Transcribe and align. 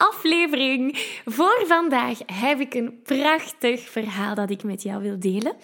aflevering. 0.00 0.96
Voor 1.24 1.64
vandaag 1.66 2.18
heb 2.26 2.60
ik 2.60 2.74
een 2.74 3.02
prachtig 3.02 3.80
verhaal 3.80 4.34
dat 4.34 4.50
ik 4.50 4.62
met 4.62 4.82
jou 4.82 5.02
wil 5.02 5.18
delen. 5.18 5.56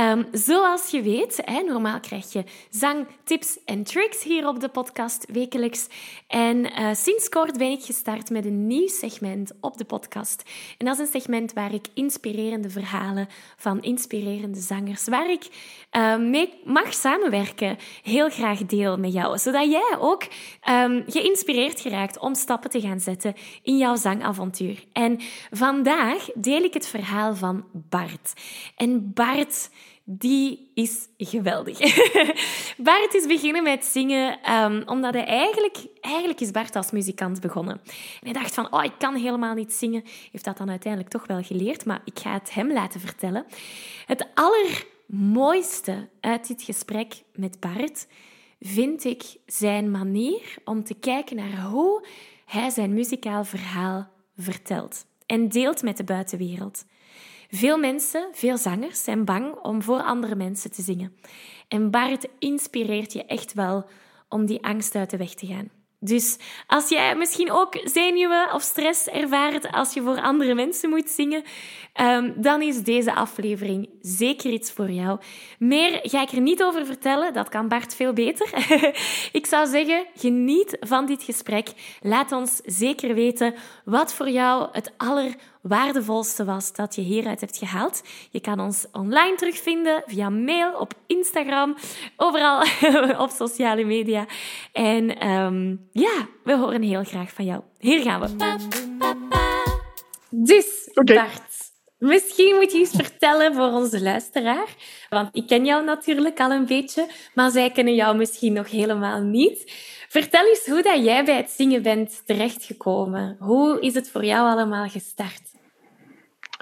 Um, 0.00 0.26
zoals 0.32 0.90
je 0.90 1.02
weet, 1.02 1.40
hè, 1.44 1.62
normaal 1.62 2.00
krijg 2.00 2.32
je 2.32 2.44
zangtips 2.70 3.58
en 3.64 3.82
tricks 3.84 4.22
hier 4.22 4.48
op 4.48 4.60
de 4.60 4.68
podcast 4.68 5.26
wekelijks. 5.32 5.86
En 6.26 6.56
uh, 6.56 6.88
sinds 6.92 7.28
kort 7.28 7.58
ben 7.58 7.70
ik 7.70 7.82
gestart 7.82 8.30
met 8.30 8.44
een 8.44 8.66
nieuw 8.66 8.88
segment 8.88 9.52
op 9.60 9.76
de 9.76 9.84
podcast. 9.84 10.42
En 10.78 10.86
dat 10.86 10.98
is 10.98 11.00
een 11.00 11.20
segment 11.20 11.52
waar 11.52 11.74
ik 11.74 11.86
inspirerende 11.94 12.70
verhalen 12.70 13.28
van 13.56 13.82
inspirerende 13.82 14.60
zangers, 14.60 15.04
waar 15.04 15.30
ik 15.30 15.48
uh, 15.96 16.16
mee 16.16 16.52
mag 16.64 16.94
samenwerken, 16.94 17.78
heel 18.02 18.30
graag 18.30 18.58
deel 18.58 18.98
met 18.98 19.12
jou. 19.12 19.38
Zodat 19.38 19.70
jij 19.70 19.96
ook 19.98 20.22
um, 20.68 21.04
geïnspireerd 21.06 21.80
geraakt 21.80 22.18
om 22.18 22.34
stappen 22.34 22.70
te 22.70 22.80
gaan 22.80 23.00
zetten 23.00 23.34
in 23.62 23.78
jouw 23.80 23.96
zangavontuur. 23.96 24.84
En 24.92 25.18
vandaag 25.50 26.28
deel 26.34 26.62
ik 26.62 26.74
het 26.74 26.86
verhaal 26.86 27.34
van 27.34 27.64
Bart. 27.72 28.32
En 28.76 29.12
Bart 29.12 29.70
die 30.04 30.70
is 30.74 31.08
geweldig. 31.18 31.78
Bart 32.88 33.14
is 33.14 33.26
beginnen 33.26 33.62
met 33.62 33.84
zingen 33.84 34.52
um, 34.54 34.82
omdat 34.86 35.14
hij 35.14 35.24
eigenlijk... 35.24 35.76
Eigenlijk 36.00 36.40
is 36.40 36.50
Bart 36.50 36.76
als 36.76 36.90
muzikant 36.90 37.40
begonnen. 37.40 37.80
En 37.84 38.30
hij 38.30 38.32
dacht 38.32 38.54
van, 38.54 38.72
oh, 38.72 38.84
ik 38.84 38.92
kan 38.98 39.14
helemaal 39.14 39.54
niet 39.54 39.72
zingen. 39.72 40.04
Heeft 40.32 40.44
dat 40.44 40.58
dan 40.58 40.70
uiteindelijk 40.70 41.12
toch 41.12 41.26
wel 41.26 41.42
geleerd, 41.42 41.84
maar 41.84 42.00
ik 42.04 42.18
ga 42.18 42.32
het 42.32 42.54
hem 42.54 42.72
laten 42.72 43.00
vertellen. 43.00 43.44
Het 44.06 44.26
allermooiste 44.34 46.08
uit 46.20 46.46
dit 46.46 46.62
gesprek 46.62 47.14
met 47.34 47.60
Bart 47.60 48.06
vind 48.60 49.04
ik 49.04 49.22
zijn 49.46 49.90
manier 49.90 50.54
om 50.64 50.84
te 50.84 50.94
kijken 50.94 51.36
naar 51.36 51.60
hoe 51.62 52.06
hij 52.50 52.70
zijn 52.70 52.94
muzikaal 52.94 53.44
verhaal 53.44 54.08
vertelt 54.36 55.06
en 55.26 55.48
deelt 55.48 55.82
met 55.82 55.96
de 55.96 56.04
buitenwereld. 56.04 56.84
Veel 57.50 57.78
mensen, 57.78 58.28
veel 58.32 58.56
zangers, 58.56 59.04
zijn 59.04 59.24
bang 59.24 59.54
om 59.54 59.82
voor 59.82 60.02
andere 60.02 60.34
mensen 60.34 60.70
te 60.70 60.82
zingen. 60.82 61.16
En 61.68 61.90
Bart 61.90 62.28
inspireert 62.38 63.12
je 63.12 63.24
echt 63.24 63.52
wel 63.52 63.88
om 64.28 64.46
die 64.46 64.64
angst 64.64 64.94
uit 64.94 65.10
de 65.10 65.16
weg 65.16 65.34
te 65.34 65.46
gaan. 65.46 65.70
Dus 66.02 66.38
als 66.66 66.88
jij 66.88 67.16
misschien 67.16 67.52
ook 67.52 67.80
zenuwen 67.84 68.52
of 68.54 68.62
stress 68.62 69.06
ervaart 69.06 69.72
als 69.72 69.92
je 69.92 70.02
voor 70.02 70.20
andere 70.20 70.54
mensen 70.54 70.90
moet 70.90 71.10
zingen, 71.10 71.42
um, 72.00 72.34
dan 72.36 72.62
is 72.62 72.82
deze 72.82 73.14
aflevering 73.14 73.88
zeker 74.00 74.50
iets 74.50 74.72
voor 74.72 74.90
jou. 74.90 75.20
Meer 75.58 75.98
ga 76.02 76.22
ik 76.22 76.30
er 76.30 76.40
niet 76.40 76.62
over 76.62 76.86
vertellen, 76.86 77.32
dat 77.32 77.48
kan 77.48 77.68
Bart 77.68 77.94
veel 77.94 78.12
beter. 78.12 78.48
ik 79.40 79.46
zou 79.46 79.66
zeggen, 79.66 80.06
geniet 80.14 80.76
van 80.80 81.06
dit 81.06 81.22
gesprek. 81.22 81.68
Laat 82.00 82.32
ons 82.32 82.60
zeker 82.64 83.14
weten 83.14 83.54
wat 83.84 84.14
voor 84.14 84.28
jou 84.28 84.68
het 84.72 84.92
allerwaardevolste 85.62 86.44
was 86.44 86.72
dat 86.72 86.94
je 86.94 87.00
hieruit 87.00 87.40
hebt 87.40 87.56
gehaald. 87.56 88.02
Je 88.30 88.40
kan 88.40 88.60
ons 88.60 88.86
online 88.92 89.36
terugvinden 89.36 90.02
via 90.06 90.30
mail, 90.30 90.78
op 90.78 90.92
Instagram, 91.06 91.76
overal 92.16 92.64
op 93.24 93.30
sociale 93.30 93.84
media. 93.84 94.26
En 94.72 95.28
um, 95.28 95.88
ja, 95.92 96.28
we 96.44 96.56
horen 96.56 96.82
heel 96.82 97.04
graag 97.04 97.32
van 97.32 97.44
jou. 97.44 97.62
Hier 97.78 98.02
gaan 98.02 98.20
we. 98.20 98.56
Dus, 100.30 100.90
okay. 100.94 101.16
Bart, 101.16 101.50
Misschien 102.00 102.54
moet 102.54 102.72
je 102.72 102.78
eens 102.78 102.90
vertellen 102.90 103.54
voor 103.54 103.72
onze 103.72 104.02
luisteraar. 104.02 104.76
Want 105.08 105.28
ik 105.32 105.46
ken 105.46 105.64
jou 105.64 105.84
natuurlijk 105.84 106.40
al 106.40 106.50
een 106.50 106.66
beetje, 106.66 107.06
maar 107.34 107.50
zij 107.50 107.70
kennen 107.70 107.94
jou 107.94 108.16
misschien 108.16 108.52
nog 108.52 108.70
helemaal 108.70 109.20
niet. 109.20 109.72
Vertel 110.10 110.46
eens 110.48 110.66
hoe 110.66 110.82
dat 110.82 111.04
jij 111.04 111.24
bij 111.24 111.36
het 111.36 111.50
zingen 111.50 111.82
bent 111.82 112.22
terechtgekomen. 112.26 113.36
Hoe 113.38 113.80
is 113.80 113.94
het 113.94 114.10
voor 114.10 114.24
jou 114.24 114.48
allemaal 114.48 114.88
gestart? 114.88 115.42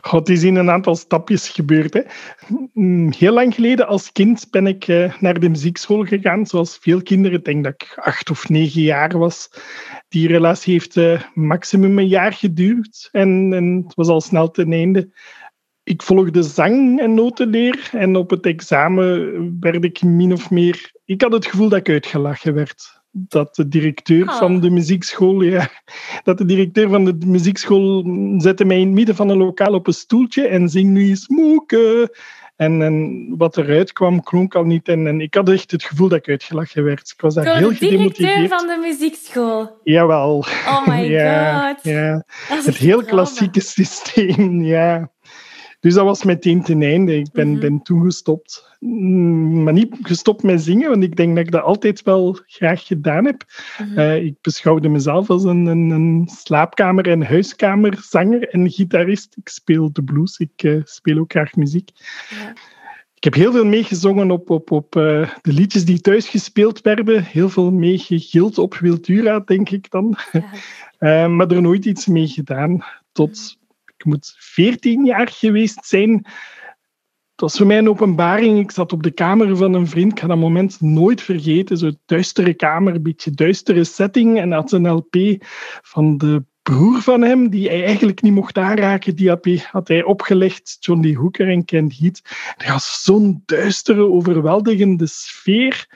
het 0.00 0.28
is 0.28 0.42
in 0.42 0.56
een 0.56 0.70
aantal 0.70 0.96
stapjes 0.96 1.48
gebeurd. 1.48 1.94
Hè. 1.94 2.02
Mm, 2.72 3.12
heel 3.16 3.32
lang 3.32 3.54
geleden 3.54 3.86
als 3.86 4.12
kind 4.12 4.50
ben 4.50 4.66
ik 4.66 4.88
eh, 4.88 5.20
naar 5.20 5.40
de 5.40 5.48
muziekschool 5.48 6.04
gegaan, 6.04 6.46
zoals 6.46 6.78
veel 6.80 7.02
kinderen. 7.02 7.38
Ik 7.38 7.44
denk 7.44 7.64
dat 7.64 7.72
ik 7.72 7.98
acht 7.98 8.30
of 8.30 8.48
negen 8.48 8.82
jaar 8.82 9.18
was. 9.18 9.50
Die 10.08 10.28
relatie 10.28 10.72
heeft 10.72 10.96
uh, 10.96 11.22
maximum 11.34 11.98
een 11.98 12.08
jaar 12.08 12.32
geduurd 12.32 13.08
en, 13.12 13.52
en 13.52 13.84
het 13.86 13.94
was 13.94 14.08
al 14.08 14.20
snel 14.20 14.50
ten 14.50 14.72
einde. 14.72 15.10
Ik 15.82 16.02
volgde 16.02 16.42
zang 16.42 17.00
en 17.00 17.14
notenleer 17.14 17.88
en 17.92 18.16
op 18.16 18.30
het 18.30 18.46
examen 18.46 19.56
werd 19.60 19.84
ik 19.84 20.02
min 20.02 20.32
of 20.32 20.50
meer... 20.50 20.92
Ik 21.04 21.22
had 21.22 21.32
het 21.32 21.46
gevoel 21.46 21.68
dat 21.68 21.78
ik 21.78 21.88
uitgelachen 21.88 22.54
werd 22.54 22.98
dat 23.28 23.54
de 23.54 23.68
directeur 23.68 24.28
oh. 24.28 24.38
van 24.38 24.60
de 24.60 24.70
muziekschool, 24.70 25.42
ja, 25.42 25.68
dat 26.22 26.38
de 26.38 26.44
directeur 26.44 26.88
van 26.88 27.04
de 27.04 27.16
muziekschool 27.26 28.04
zette 28.36 28.64
mij 28.64 28.80
in 28.80 28.86
het 28.86 28.94
midden 28.94 29.14
van 29.14 29.28
een 29.28 29.36
lokaal 29.36 29.74
op 29.74 29.86
een 29.86 29.92
stoeltje 29.92 30.46
en 30.46 30.68
zing 30.68 30.90
nu 30.90 31.08
eens 31.08 31.28
moeke. 31.28 32.10
En, 32.56 32.82
en 32.82 33.26
wat 33.36 33.56
eruit 33.56 33.92
kwam, 33.92 34.22
klonk 34.22 34.54
al 34.54 34.64
niet. 34.64 34.88
En, 34.88 35.06
en 35.06 35.20
ik 35.20 35.34
had 35.34 35.48
echt 35.48 35.70
het 35.70 35.84
gevoel 35.84 36.08
dat 36.08 36.18
ik 36.18 36.28
uitgelachen 36.28 36.84
werd. 36.84 37.10
Ik 37.10 37.20
was 37.20 37.34
daar 37.34 37.44
heel 37.44 37.72
gedemotiveerd. 37.72 38.16
de 38.16 38.22
directeur 38.22 38.58
van 38.58 38.66
de 38.66 38.78
muziekschool? 38.80 39.80
Jawel. 39.82 40.44
Oh 40.66 40.86
my 40.86 41.10
ja, 41.10 41.68
god. 41.68 41.84
Ja. 41.84 42.24
Het 42.48 42.76
heel 42.76 43.04
klassieke 43.04 43.60
systeem, 43.60 44.62
ja. 44.62 45.10
Dus 45.80 45.94
dat 45.94 46.04
was 46.04 46.24
meteen 46.24 46.62
ten 46.62 46.82
einde. 46.82 47.16
Ik 47.16 47.32
ben, 47.32 47.48
mm 47.48 47.60
ben 47.60 47.82
toen 47.82 48.02
gestopt. 48.02 48.76
Mm, 48.78 49.62
maar 49.62 49.72
niet 49.72 49.96
gestopt 50.02 50.42
met 50.42 50.62
zingen, 50.62 50.90
want 50.90 51.02
ik 51.02 51.16
denk 51.16 51.36
dat 51.36 51.44
ik 51.44 51.50
dat 51.50 51.62
altijd 51.62 52.02
wel 52.02 52.38
graag 52.46 52.86
gedaan 52.86 53.24
heb. 53.24 53.44
Mhm. 53.78 53.98
Eh, 53.98 54.24
ik 54.24 54.34
beschouwde 54.40 54.88
mezelf 54.88 55.30
als 55.30 55.44
een, 55.44 55.66
een, 55.66 55.90
een, 55.90 56.28
slaapkamer- 56.32 57.08
en 57.08 57.22
huiskamerzanger 57.22 58.48
en 58.48 58.70
gitarist. 58.70 59.36
Ik 59.36 59.48
speel 59.48 59.92
de 59.92 60.02
blues, 60.02 60.38
ik 60.38 60.62
uh, 60.62 60.80
speel 60.84 61.18
ook 61.18 61.30
graag 61.30 61.54
muziek. 61.54 61.90
Ja. 62.30 62.52
Ik 63.14 63.24
heb 63.24 63.34
heel 63.34 63.52
veel 63.52 63.64
meegezongen 63.64 64.30
op, 64.30 64.50
op, 64.50 64.70
op 64.70 64.96
uh, 64.96 65.30
de 65.40 65.52
liedjes 65.52 65.84
die 65.84 66.00
thuis 66.00 66.28
gespeeld 66.28 66.80
werden. 66.80 67.24
Heel 67.24 67.48
veel 67.48 67.70
meegegild 67.70 68.58
op 68.58 68.74
Wiltura, 68.74 69.40
denk 69.40 69.70
ik 69.70 69.90
dan. 69.90 70.16
Ja. 70.98 71.28
maar 71.36 71.50
er 71.50 71.62
nooit 71.62 71.84
iets 71.84 72.06
mee 72.06 72.26
gedaan. 72.26 72.84
Tot 73.12 73.57
ik 73.98 74.04
moet 74.04 74.34
14 74.38 75.04
jaar 75.04 75.28
geweest 75.28 75.86
zijn. 75.86 76.12
Het 77.30 77.46
was 77.46 77.56
voor 77.56 77.66
mij 77.66 77.78
een 77.78 77.88
openbaring. 77.88 78.58
Ik 78.58 78.70
zat 78.70 78.92
op 78.92 79.02
de 79.02 79.10
kamer 79.10 79.56
van 79.56 79.74
een 79.74 79.86
vriend. 79.86 80.12
Ik 80.12 80.20
ga 80.20 80.26
dat 80.26 80.36
moment 80.36 80.80
nooit 80.80 81.22
vergeten. 81.22 81.76
Zo'n 81.76 82.00
duistere 82.06 82.54
kamer, 82.54 82.94
een 82.94 83.02
beetje 83.02 83.30
duistere 83.30 83.84
setting. 83.84 84.38
En 84.38 84.52
had 84.52 84.72
een 84.72 84.88
LP 84.88 85.16
van 85.82 86.18
de 86.18 86.44
broer 86.62 87.02
van 87.02 87.22
hem, 87.22 87.50
die 87.50 87.68
hij 87.68 87.84
eigenlijk 87.84 88.22
niet 88.22 88.32
mocht 88.32 88.58
aanraken. 88.58 89.16
Die 89.16 89.30
had 89.70 89.88
hij 89.88 90.02
opgelegd, 90.02 90.76
John 90.80 91.00
Lee 91.00 91.16
Hooker 91.16 91.48
en 91.48 91.64
Ken 91.64 91.92
Heat. 91.98 92.22
Er 92.56 92.72
was 92.72 93.02
zo'n 93.02 93.42
duistere, 93.46 94.02
overweldigende 94.02 95.06
sfeer 95.06 95.86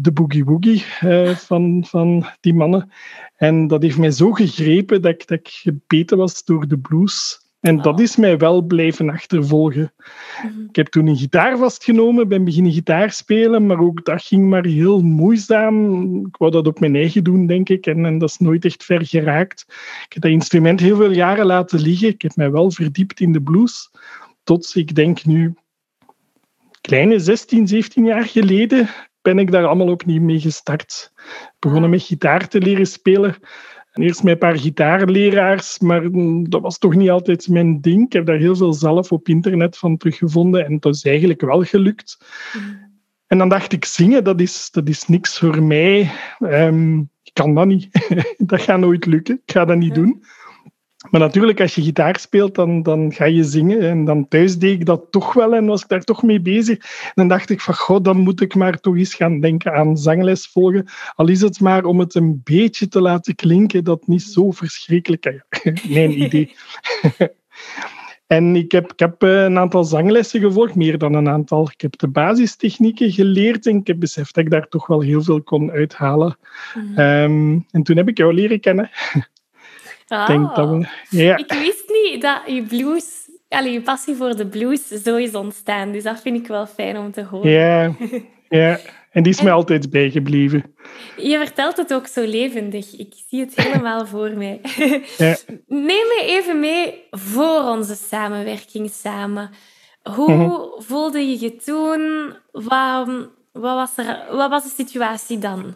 de 0.00 0.12
boogie-woogie 0.12 0.84
uh, 1.04 1.34
van, 1.36 1.84
van 1.86 2.26
die 2.40 2.54
mannen. 2.54 2.90
En 3.36 3.66
dat 3.66 3.82
heeft 3.82 3.98
mij 3.98 4.10
zo 4.10 4.32
gegrepen 4.32 5.02
dat 5.02 5.12
ik, 5.12 5.26
dat 5.26 5.38
ik 5.38 5.48
gebeten 5.48 6.16
was 6.16 6.44
door 6.44 6.68
de 6.68 6.78
blues. 6.78 7.46
En 7.60 7.82
dat 7.82 8.00
is 8.00 8.16
mij 8.16 8.38
wel 8.38 8.62
blijven 8.62 9.10
achtervolgen. 9.10 9.92
Mhm. 10.42 10.62
Ik 10.68 10.76
heb 10.76 10.86
toen 10.86 11.06
een 11.06 11.16
gitaar 11.16 11.58
vastgenomen, 11.58 12.28
ben 12.28 12.44
beginnen 12.44 12.72
gitaar 12.72 13.12
spelen, 13.12 13.66
maar 13.66 13.80
ook 13.80 14.04
dat 14.04 14.22
ging 14.22 14.48
maar 14.48 14.64
heel 14.64 15.02
moeizaam. 15.02 16.04
Ik 16.26 16.36
wou 16.36 16.50
dat 16.50 16.66
op 16.66 16.80
mijn 16.80 16.94
eigen 16.94 17.24
doen, 17.24 17.46
denk 17.46 17.68
ik, 17.68 17.86
en, 17.86 18.04
en 18.04 18.18
dat 18.18 18.28
is 18.28 18.38
nooit 18.38 18.64
echt 18.64 18.84
ver 18.84 19.06
geraakt. 19.06 19.64
Ik 20.04 20.12
heb 20.12 20.22
dat 20.22 20.30
instrument 20.30 20.80
heel 20.80 20.96
veel 20.96 21.12
jaren 21.12 21.46
laten 21.46 21.80
liggen. 21.80 22.08
Ik 22.08 22.22
heb 22.22 22.36
mij 22.36 22.50
wel 22.50 22.70
verdiept 22.70 23.20
in 23.20 23.32
de 23.32 23.42
blues, 23.42 23.90
tot 24.44 24.72
ik 24.74 24.94
denk 24.94 25.24
nu 25.24 25.54
kleine 26.80 27.18
16, 27.18 27.68
17 27.68 28.04
jaar 28.04 28.24
geleden 28.24 28.88
ben 29.28 29.38
ik 29.38 29.50
daar 29.50 29.66
allemaal 29.66 29.90
opnieuw 29.90 30.22
mee 30.22 30.40
gestart. 30.40 31.12
Begonnen 31.58 31.90
met 31.90 32.02
gitaar 32.02 32.48
te 32.48 32.60
leren 32.60 32.86
spelen. 32.86 33.36
Eerst 33.92 34.22
met 34.22 34.32
een 34.32 34.38
paar 34.38 34.58
gitaarleraars, 34.58 35.78
maar 35.78 36.02
dat 36.42 36.60
was 36.60 36.78
toch 36.78 36.94
niet 36.94 37.10
altijd 37.10 37.48
mijn 37.48 37.80
ding. 37.80 38.06
Ik 38.06 38.12
heb 38.12 38.26
daar 38.26 38.38
heel 38.38 38.56
veel 38.56 38.72
zelf 38.72 39.12
op 39.12 39.28
internet 39.28 39.78
van 39.78 39.96
teruggevonden 39.96 40.64
en 40.64 40.78
dat 40.80 40.94
is 40.94 41.04
eigenlijk 41.04 41.40
wel 41.40 41.62
gelukt. 41.62 42.18
Mm. 42.54 42.78
En 43.26 43.38
dan 43.38 43.48
dacht 43.48 43.72
ik, 43.72 43.84
zingen, 43.84 44.24
dat 44.24 44.40
is, 44.40 44.70
dat 44.70 44.88
is 44.88 45.06
niks 45.06 45.38
voor 45.38 45.62
mij. 45.62 46.10
Um, 46.40 47.10
ik 47.22 47.34
kan 47.34 47.54
dat 47.54 47.66
niet. 47.66 47.88
dat 48.50 48.60
gaat 48.60 48.78
nooit 48.78 49.06
lukken. 49.06 49.40
Ik 49.44 49.52
ga 49.52 49.64
dat 49.64 49.76
niet 49.76 49.94
doen. 49.94 50.22
Maar 51.10 51.20
natuurlijk, 51.20 51.60
als 51.60 51.74
je 51.74 51.82
gitaar 51.82 52.18
speelt, 52.18 52.54
dan, 52.54 52.82
dan 52.82 53.12
ga 53.12 53.24
je 53.24 53.44
zingen. 53.44 53.80
En 53.80 54.04
dan 54.04 54.28
thuis 54.28 54.58
deed 54.58 54.80
ik 54.80 54.86
dat 54.86 55.06
toch 55.10 55.32
wel 55.32 55.54
en 55.54 55.66
was 55.66 55.82
ik 55.82 55.88
daar 55.88 56.04
toch 56.04 56.22
mee 56.22 56.40
bezig. 56.40 56.78
En 56.78 57.12
dan 57.14 57.28
dacht 57.28 57.50
ik 57.50 57.60
van, 57.60 57.74
god, 57.74 58.04
dan 58.04 58.16
moet 58.16 58.40
ik 58.40 58.54
maar 58.54 58.80
toch 58.80 58.96
eens 58.96 59.14
gaan 59.14 59.40
denken 59.40 59.72
aan 59.72 59.96
zangles 59.96 60.46
volgen. 60.46 60.84
Al 61.14 61.28
is 61.28 61.40
het 61.40 61.60
maar 61.60 61.84
om 61.84 61.98
het 61.98 62.14
een 62.14 62.40
beetje 62.44 62.88
te 62.88 63.00
laten 63.00 63.34
klinken 63.34 63.84
dat 63.84 64.06
niet 64.06 64.22
zo 64.22 64.50
verschrikkelijk. 64.50 65.44
Mijn 65.88 66.22
idee. 66.22 66.52
En 68.28 68.56
ik 68.56 68.72
heb, 68.72 68.92
ik 68.92 68.98
heb 68.98 69.22
een 69.22 69.58
aantal 69.58 69.84
zanglessen 69.84 70.40
gevolgd, 70.40 70.74
meer 70.74 70.98
dan 70.98 71.14
een 71.14 71.28
aantal. 71.28 71.70
Ik 71.72 71.80
heb 71.80 71.98
de 71.98 72.08
basistechnieken 72.08 73.12
geleerd 73.12 73.66
en 73.66 73.76
ik 73.76 73.86
heb 73.86 73.98
beseft 74.00 74.34
dat 74.34 74.44
ik 74.44 74.50
daar 74.50 74.68
toch 74.68 74.86
wel 74.86 75.00
heel 75.00 75.22
veel 75.22 75.42
kon 75.42 75.70
uithalen. 75.70 76.38
Mhm. 76.74 76.98
Ehm, 76.98 77.58
en 77.70 77.82
toen 77.82 77.96
heb 77.96 78.08
ik 78.08 78.18
jou 78.18 78.34
leren 78.34 78.60
kennen. 78.60 78.90
Ah, 80.08 80.26
Denk 80.26 80.54
dat 80.54 80.68
we, 80.68 80.86
ja. 81.10 81.36
Ik 81.36 81.52
wist 81.52 81.84
niet 81.88 82.22
dat 82.22 82.40
je 82.46 82.62
blues, 82.62 83.04
allez, 83.48 83.72
je 83.72 83.80
passie 83.80 84.14
voor 84.14 84.36
de 84.36 84.46
blues 84.46 84.88
zo 84.88 85.16
is 85.16 85.34
ontstaan. 85.34 85.92
Dus 85.92 86.02
dat 86.02 86.20
vind 86.20 86.36
ik 86.36 86.46
wel 86.46 86.66
fijn 86.66 86.98
om 86.98 87.12
te 87.12 87.24
horen. 87.24 87.50
Ja, 87.50 87.94
ja. 88.60 88.78
En 89.10 89.22
die 89.22 89.32
is 89.32 89.42
mij 89.42 89.52
altijd 89.52 89.90
bijgebleven. 89.90 90.74
Je 91.16 91.38
vertelt 91.38 91.76
het 91.76 91.94
ook 91.94 92.06
zo 92.06 92.24
levendig. 92.24 92.98
Ik 92.98 93.14
zie 93.28 93.40
het 93.40 93.56
helemaal 93.56 94.06
voor 94.16 94.30
mij. 94.30 94.60
Ja. 95.18 95.36
Neem 95.66 95.86
me 95.86 96.22
even 96.24 96.60
mee 96.60 97.06
voor 97.10 97.62
onze 97.62 97.94
samenwerking 97.94 98.90
samen. 98.90 99.50
Hoe 100.02 100.32
mhm. 100.32 100.82
voelde 100.82 101.18
je 101.18 101.40
je 101.40 101.56
toen? 101.56 102.32
Wat, 102.52 103.08
wat, 103.52 103.74
was 103.74 103.96
er, 103.96 104.36
wat 104.36 104.50
was 104.50 104.62
de 104.62 104.82
situatie 104.84 105.38
dan? 105.38 105.74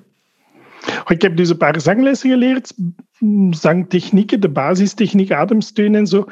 Ik 1.06 1.23
heb 1.23 1.37
dus 1.37 1.49
een 1.49 1.56
paar 1.56 1.81
zanglessen 1.81 2.31
geleerd, 2.31 2.75
zangtechnieken, 3.50 4.40
de 4.40 4.50
basistechniek, 4.50 5.32
ademsteun 5.32 5.94
en 5.94 6.06
zo 6.06 6.26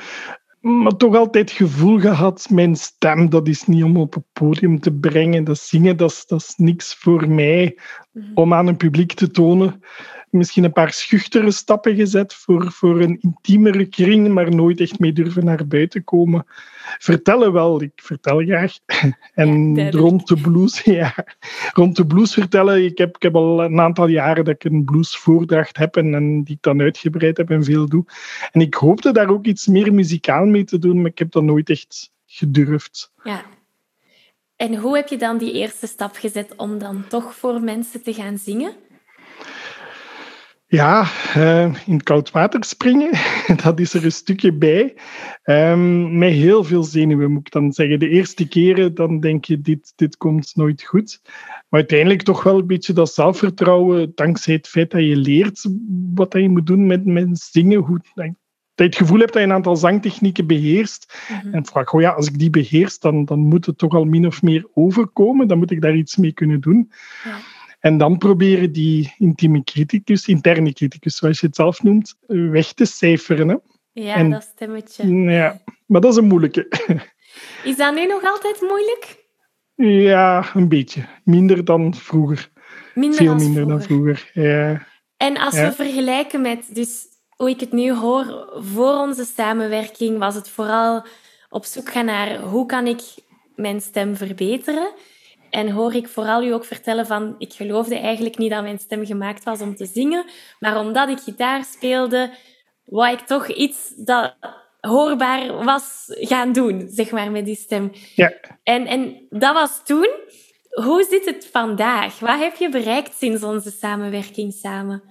maar 0.61 0.97
toch 0.97 1.17
altijd 1.17 1.49
het 1.49 1.59
gevoel 1.59 1.99
gehad, 1.99 2.47
mijn 2.51 2.77
stem, 2.77 3.31
dat 3.31 3.49
is 3.49 3.67
niet 3.67 3.83
om 3.83 3.97
op 3.97 4.15
het 4.15 4.25
podium 4.33 4.81
te 4.81 4.93
brengen. 4.93 5.45
Dat 5.45 5.59
zingen, 5.59 5.97
dat 5.97 6.11
is, 6.11 6.27
dat 6.27 6.41
is 6.41 6.55
niks 6.57 6.95
voor 6.95 7.29
mij 7.29 7.79
mhm. 8.13 8.27
om 8.35 8.55
aan 8.55 8.67
een 8.67 8.77
publiek 8.77 9.13
te 9.13 9.31
tonen 9.31 9.81
misschien 10.31 10.65
een 10.65 10.73
paar 10.73 10.93
schuchtere 10.93 11.51
stappen 11.51 11.95
gezet 11.95 12.35
voor, 12.35 12.73
voor 12.73 13.01
een 13.01 13.19
intiemere 13.21 13.87
kring, 13.87 14.29
maar 14.29 14.55
nooit 14.55 14.81
echt 14.81 14.99
mee 14.99 15.13
durven 15.13 15.45
naar 15.45 15.67
buiten 15.67 16.05
komen. 16.05 16.47
Vertellen 16.99 17.53
wel, 17.53 17.83
ik 17.83 17.93
vertel 17.95 18.39
graag. 18.39 18.73
En 19.35 19.91
rond 19.91 20.29
de 20.29 20.37
blues, 20.37 20.81
ja, 21.01 21.15
rond 21.73 21.97
de 21.97 22.07
blues 22.07 22.35
vertellen. 22.35 22.85
Ik 22.85 22.99
heb, 22.99 23.17
ik 23.17 23.23
heb 23.23 23.35
al 23.35 23.65
een 23.65 23.81
aantal 23.81 24.07
jaren 24.07 24.45
dat 24.45 24.55
ik 24.55 24.65
een 24.65 24.85
bluesvoordracht 24.85 25.77
heb 25.77 25.97
en, 25.97 26.15
en 26.15 26.43
die 26.43 26.55
ik 26.55 26.63
dan 26.63 26.81
uitgebreid 26.81 27.37
heb 27.37 27.51
en 27.51 27.65
veel 27.65 27.89
doe. 27.89 28.05
En 28.53 28.61
ik 28.61 28.75
hoopte 28.75 29.13
daar 29.13 29.29
ook 29.29 29.47
iets 29.47 29.67
meer 29.67 29.95
muzikaal 29.95 30.45
mee 30.45 30.65
te 30.65 30.79
doen, 30.79 30.97
maar 30.97 31.11
ik 31.11 31.19
heb 31.19 31.33
dat 31.33 31.43
nooit 31.43 31.71
echt 31.71 32.11
gedurfd. 32.27 33.13
Ja. 33.25 33.45
En 34.57 34.75
hoe 34.75 34.97
heb 34.97 35.09
je 35.09 35.17
dan 35.17 35.39
die 35.39 35.53
eerste 35.53 35.87
stap 35.87 36.17
gezet 36.17 36.57
om 36.57 36.79
dan 36.79 37.05
toch 37.09 37.35
voor 37.35 37.61
mensen 37.61 38.03
te 38.03 38.13
gaan 38.13 38.39
zingen? 38.39 38.73
Ja, 40.73 41.07
uh, 41.37 41.75
in 41.87 42.03
koud 42.03 42.31
water 42.31 42.65
springen, 42.65 43.11
dat 43.65 43.81
is 43.81 43.95
er 43.95 44.05
een 44.05 44.13
stukje 44.13 44.53
bij. 44.53 44.95
Um, 45.45 46.19
met 46.19 46.33
heel 46.33 46.65
veel 46.65 46.83
zenuwen, 46.83 47.33
moet 47.33 47.47
ik 47.47 47.53
dan 47.53 47.73
zeggen. 47.73 47.99
De 47.99 48.09
eerste 48.09 48.49
keren 48.49 48.95
dan 48.95 49.21
denk 49.21 49.45
je, 49.45 49.61
dit, 49.61 49.93
dit 49.97 50.17
komt 50.17 50.57
nooit 50.57 50.83
goed. 50.83 51.21
Maar 51.69 51.81
uiteindelijk 51.81 52.23
toch 52.23 52.43
wel 52.43 52.59
een 52.59 52.67
beetje 52.67 52.93
dat 52.93 53.13
zelfvertrouwen, 53.13 54.13
dankzij 54.15 54.55
het 54.55 54.69
feit 54.69 54.91
dat 54.91 55.01
je 55.01 55.17
leert 55.17 55.69
wat 56.15 56.33
je 56.33 56.49
moet 56.49 56.67
doen 56.67 56.87
met, 56.87 57.05
met 57.05 57.39
zingen. 57.39 57.79
Hoe, 57.79 58.01
dat 58.15 58.25
je 58.75 58.85
het 58.85 58.97
gevoel 58.97 59.19
hebt 59.19 59.33
dat 59.33 59.43
je 59.43 59.49
een 59.49 59.55
aantal 59.55 59.77
zangtechnieken 59.77 60.47
beheerst. 60.47 61.19
Mhm. 61.29 61.55
En 61.55 61.67
vraag, 61.67 61.93
oh 61.93 62.01
ja, 62.01 62.11
als 62.11 62.27
ik 62.27 62.39
die 62.39 62.51
beheers, 62.51 62.99
dan, 62.99 63.25
dan 63.25 63.39
moet 63.39 63.67
het 63.67 63.79
toch 63.79 63.95
al 63.95 64.05
min 64.05 64.27
of 64.27 64.43
meer 64.43 64.69
overkomen. 64.75 65.49
Dan 65.49 65.59
moet 65.59 65.71
ik 65.71 65.81
daar 65.81 65.97
iets 65.97 66.17
mee 66.17 66.33
kunnen 66.33 66.61
doen. 66.61 66.91
Ja. 67.25 67.37
En 67.81 67.99
dan 67.99 68.19
proberen 68.19 68.73
die 68.73 69.15
intieme 69.19 69.65
criticus, 69.65 70.27
interne 70.27 70.73
criticus, 70.73 71.17
zoals 71.17 71.41
je 71.41 71.47
het 71.47 71.57
zelf 71.57 71.83
noemt, 71.83 72.15
weg 72.27 72.73
te 72.73 72.85
cijferen. 72.85 73.49
Hè? 73.49 73.57
Ja, 73.93 74.23
dat 74.23 74.43
stemmetje. 74.43 75.15
Ja, 75.15 75.63
maar 75.87 76.01
dat 76.01 76.11
is 76.11 76.17
een 76.17 76.27
moeilijke. 76.27 76.69
Is 77.65 77.77
dat 77.77 77.95
nu 77.95 78.07
nog 78.07 78.25
altijd 78.25 78.61
moeilijk? 78.61 79.25
Ja, 79.75 80.51
een 80.55 80.69
beetje. 80.69 81.05
Minder 81.25 81.65
dan 81.65 81.95
vroeger. 81.95 82.51
Minder 82.95 83.19
Veel 83.19 83.35
minder 83.35 83.69
dan 83.69 83.83
vroeger. 83.83 84.31
Ja. 84.33 84.87
En 85.17 85.37
als 85.37 85.55
we 85.55 85.73
vergelijken 85.73 86.41
met 86.41 86.75
dus 86.75 87.07
hoe 87.37 87.51
ik 87.51 87.61
het 87.61 87.73
nu 87.73 87.93
hoor, 87.95 88.53
voor 88.55 88.99
onze 88.99 89.25
samenwerking 89.25 90.19
was 90.19 90.35
het 90.35 90.49
vooral 90.49 91.07
op 91.49 91.65
zoek 91.65 91.91
gaan 91.91 92.05
naar 92.05 92.41
hoe 92.41 92.67
kan 92.67 92.87
ik 92.87 93.01
mijn 93.55 93.81
stem 93.81 94.17
verbeteren. 94.17 94.93
En 95.51 95.71
hoor 95.71 95.95
ik 95.95 96.09
vooral 96.09 96.43
u 96.45 96.53
ook 96.53 96.65
vertellen 96.65 97.07
van, 97.07 97.35
ik 97.39 97.53
geloofde 97.53 97.99
eigenlijk 97.99 98.39
niet 98.39 98.51
dat 98.51 98.63
mijn 98.63 98.79
stem 98.79 99.07
gemaakt 99.07 99.45
was 99.45 99.61
om 99.61 99.77
te 99.77 99.87
zingen, 99.87 100.25
maar 100.59 100.79
omdat 100.79 101.09
ik 101.09 101.19
gitaar 101.19 101.65
speelde, 101.65 102.31
wou 102.85 103.13
ik 103.13 103.21
toch 103.21 103.49
iets 103.49 103.93
dat 103.97 104.37
hoorbaar 104.81 105.65
was 105.65 106.05
gaan 106.07 106.53
doen, 106.53 106.89
zeg 106.89 107.11
maar, 107.11 107.31
met 107.31 107.45
die 107.45 107.57
stem. 107.57 107.93
Ja. 108.15 108.33
En, 108.63 108.87
en 108.87 109.27
dat 109.31 109.55
was 109.55 109.85
toen. 109.85 110.09
Hoe 110.71 111.07
zit 111.11 111.25
het 111.25 111.49
vandaag? 111.53 112.19
Wat 112.19 112.39
heb 112.39 112.57
je 112.57 112.69
bereikt 112.69 113.17
sinds 113.17 113.43
onze 113.43 113.71
samenwerking 113.71 114.53
samen? 114.53 115.03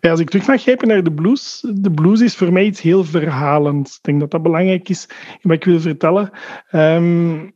Ja, 0.00 0.10
als 0.10 0.20
ik 0.20 0.30
terug 0.30 0.46
mag 0.46 0.62
grijpen 0.62 0.88
naar 0.88 1.02
de 1.02 1.12
blues, 1.12 1.64
de 1.74 1.90
blues 1.90 2.20
is 2.20 2.36
voor 2.36 2.52
mij 2.52 2.64
iets 2.64 2.80
heel 2.80 3.04
verhalends. 3.04 3.96
Ik 3.96 4.02
denk 4.02 4.20
dat 4.20 4.30
dat 4.30 4.42
belangrijk 4.42 4.88
is 4.88 5.08
wat 5.42 5.56
ik 5.56 5.64
wil 5.64 5.80
vertellen. 5.80 6.30
Um, 6.72 7.55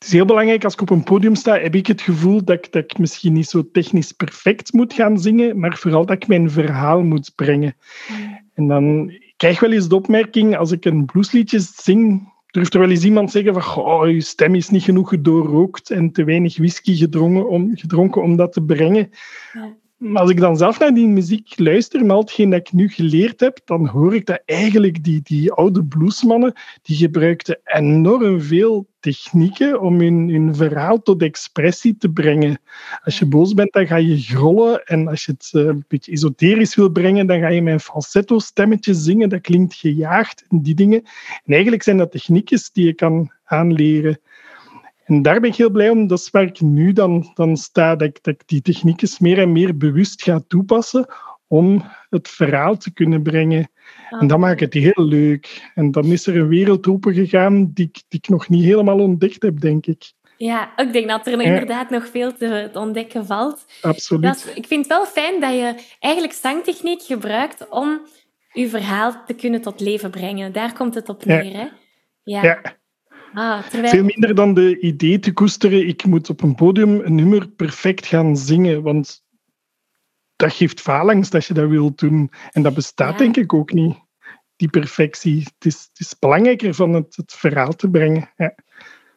het 0.00 0.08
is 0.08 0.14
heel 0.14 0.24
belangrijk, 0.24 0.64
als 0.64 0.72
ik 0.72 0.80
op 0.80 0.90
een 0.90 1.02
podium 1.02 1.34
sta, 1.34 1.58
heb 1.58 1.74
ik 1.74 1.86
het 1.86 2.00
gevoel 2.00 2.44
dat 2.44 2.56
ik, 2.56 2.72
dat 2.72 2.84
ik 2.84 2.98
misschien 2.98 3.32
niet 3.32 3.48
zo 3.48 3.70
technisch 3.72 4.12
perfect 4.12 4.72
moet 4.72 4.92
gaan 4.92 5.18
zingen, 5.18 5.58
maar 5.58 5.76
vooral 5.76 6.06
dat 6.06 6.16
ik 6.16 6.28
mijn 6.28 6.50
verhaal 6.50 7.02
moet 7.02 7.32
brengen. 7.34 7.76
En 8.54 8.68
dan 8.68 9.12
krijg 9.36 9.54
ik 9.54 9.60
wel 9.60 9.72
eens 9.72 9.88
de 9.88 9.94
opmerking, 9.94 10.56
als 10.56 10.70
ik 10.70 10.84
een 10.84 11.04
bluesliedje 11.04 11.60
zing, 11.60 12.32
durft 12.46 12.74
er 12.74 12.80
wel 12.80 12.90
eens 12.90 13.04
iemand 13.04 13.30
zeggen 13.30 13.62
van, 13.62 13.84
oh, 13.84 14.10
je 14.10 14.20
stem 14.20 14.54
is 14.54 14.68
niet 14.68 14.82
genoeg 14.82 15.08
gedoorrookt 15.08 15.90
en 15.90 16.12
te 16.12 16.24
weinig 16.24 16.56
whisky 16.56 16.96
gedronken 16.96 17.48
om, 17.48 17.76
gedronken 17.76 18.22
om 18.22 18.36
dat 18.36 18.52
te 18.52 18.62
brengen. 18.62 19.10
Ja. 19.52 19.76
Maar 20.00 20.22
als 20.22 20.30
ik 20.30 20.40
dan 20.40 20.56
zelf 20.56 20.78
naar 20.78 20.94
die 20.94 21.06
muziek 21.06 21.58
luister, 21.58 22.04
met 22.04 22.16
hetgeen 22.16 22.50
dat 22.50 22.60
ik 22.60 22.72
nu 22.72 22.88
geleerd 22.88 23.40
heb, 23.40 23.60
dan 23.64 23.86
hoor 23.86 24.14
ik 24.14 24.26
dat 24.26 24.42
eigenlijk 24.44 25.04
die, 25.04 25.20
die 25.22 25.52
oude 25.52 25.84
bluesmannen, 25.84 26.52
die 26.82 26.96
gebruikten 26.96 27.60
enorm 27.64 28.40
veel 28.40 28.86
technieken 29.00 29.80
om 29.80 30.00
hun, 30.00 30.54
verhaal 30.54 31.02
tot 31.02 31.22
expressie 31.22 31.96
te 31.96 32.08
brengen. 32.08 32.60
Als 33.02 33.18
je 33.18 33.26
boos 33.26 33.54
bent, 33.54 33.72
dan 33.72 33.86
ga 33.86 33.96
je 33.96 34.20
grollen. 34.20 34.84
En 34.84 35.08
als 35.08 35.24
je 35.24 35.32
het 35.32 35.50
eh, 35.52 35.62
een 35.62 35.84
beetje 35.88 36.12
esoterisch 36.12 36.74
wil 36.74 36.90
brengen, 36.90 37.26
dan 37.26 37.40
ga 37.40 37.48
je 37.48 37.62
met 37.62 37.72
een 37.72 37.80
falsetto-stemmetje 37.80 38.94
zingen. 38.94 39.28
Dat 39.28 39.40
klinkt 39.40 39.74
gejaagd 39.74 40.44
en 40.48 40.62
die 40.62 40.74
dingen. 40.74 41.02
En 41.44 41.52
eigenlijk 41.52 41.82
zijn 41.82 41.96
dat 41.96 42.12
techniekjes 42.12 42.70
die 42.72 42.84
je 42.86 42.94
kan 42.94 43.32
aanleren. 43.44 44.20
En 45.10 45.22
daar 45.22 45.40
ben 45.40 45.50
ik 45.50 45.56
heel 45.56 45.70
blij 45.70 45.90
om. 45.90 46.06
Dat 46.06 46.18
is 46.18 46.30
waar 46.30 46.42
ik 46.42 46.60
nu 46.60 46.92
dan, 46.92 47.30
dan 47.34 47.56
sta, 47.56 47.96
dat 47.96 48.08
ik, 48.08 48.22
dat 48.22 48.34
ik 48.34 48.42
die 48.46 48.62
technieken 48.62 49.08
meer 49.18 49.38
en 49.38 49.52
meer 49.52 49.76
bewust 49.76 50.22
ga 50.22 50.40
toepassen 50.48 51.06
om 51.46 51.84
het 52.10 52.28
verhaal 52.28 52.76
te 52.76 52.92
kunnen 52.92 53.22
brengen. 53.22 53.70
En 54.10 54.26
dat 54.26 54.38
maakt 54.38 54.60
het 54.60 54.74
heel 54.74 55.04
leuk. 55.04 55.70
En 55.74 55.90
dan 55.90 56.04
is 56.04 56.26
er 56.26 56.36
een 56.36 56.48
wereld 56.48 56.86
open 56.86 57.14
gegaan 57.14 57.70
die, 57.72 57.90
die 57.92 58.20
ik 58.20 58.28
nog 58.28 58.48
niet 58.48 58.64
helemaal 58.64 58.98
ontdekt 58.98 59.42
heb, 59.42 59.60
denk 59.60 59.86
ik. 59.86 60.12
Ja, 60.36 60.76
ik 60.76 60.92
denk 60.92 61.08
dat 61.08 61.26
er 61.26 61.40
inderdaad 61.40 61.90
nog 61.90 62.08
veel 62.08 62.36
te 62.36 62.70
ontdekken 62.74 63.26
valt. 63.26 63.66
Absoluut. 63.82 64.52
ik 64.54 64.66
vind 64.66 64.84
het 64.84 64.96
wel 64.96 65.06
fijn 65.06 65.40
dat 65.40 65.52
je 65.52 65.74
eigenlijk 65.98 66.34
zangtechniek 66.34 67.02
gebruikt 67.02 67.68
om 67.68 68.00
je 68.52 68.68
verhaal 68.68 69.24
te 69.26 69.34
kunnen 69.34 69.60
tot 69.60 69.80
leven 69.80 70.10
brengen. 70.10 70.52
Daar 70.52 70.72
komt 70.72 70.94
het 70.94 71.08
op 71.08 71.24
neer, 71.24 71.52
hè? 71.52 71.68
Ja. 72.22 72.42
ja. 72.42 72.78
Ah, 73.34 73.62
Veel 73.62 74.04
minder 74.04 74.34
dan 74.34 74.54
de 74.54 74.80
idee 74.80 75.18
te 75.18 75.32
koesteren, 75.32 75.86
ik 75.86 76.04
moet 76.04 76.30
op 76.30 76.42
een 76.42 76.54
podium 76.54 77.00
een 77.00 77.14
nummer 77.14 77.48
perfect 77.48 78.06
gaan 78.06 78.36
zingen, 78.36 78.82
want 78.82 79.22
dat 80.36 80.52
geeft 80.52 80.80
faalangst 80.80 81.34
als 81.34 81.46
je 81.46 81.54
dat 81.54 81.68
wilt 81.68 81.98
doen. 81.98 82.30
En 82.50 82.62
dat 82.62 82.74
bestaat 82.74 83.18
denk 83.18 83.36
ik 83.36 83.52
ook 83.54 83.72
niet, 83.72 83.96
die 84.56 84.70
perfectie. 84.70 85.38
Het 85.38 85.64
is, 85.64 85.88
het 85.92 86.00
is 86.00 86.18
belangrijker 86.18 86.74
van 86.74 86.92
het, 86.92 87.16
het 87.16 87.32
verhaal 87.32 87.72
te 87.72 87.90
brengen. 87.90 88.30
Ja. 88.36 88.54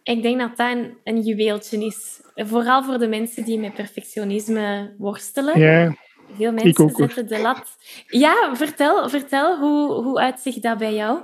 Ik 0.04 0.22
denk 0.22 0.40
dat 0.40 0.58
dat 0.58 0.72
een, 0.72 0.98
een 1.04 1.22
juweeltje 1.22 1.86
is. 1.86 2.22
Vooral 2.36 2.84
voor 2.84 2.98
de 2.98 3.08
mensen 3.08 3.44
die 3.44 3.60
met 3.60 3.74
perfectionisme 3.74 4.96
worstelen. 4.98 5.60
Ja, 5.60 5.96
Veel 6.36 6.52
mensen 6.52 6.90
zetten 6.90 7.28
de 7.28 7.40
lat. 7.40 7.78
Ja, 8.08 8.56
vertel, 8.56 9.10
vertel 9.10 9.60
hoe, 9.60 10.04
hoe 10.04 10.20
uitzicht 10.20 10.62
dat 10.62 10.78
bij 10.78 10.94
jou? 10.94 11.20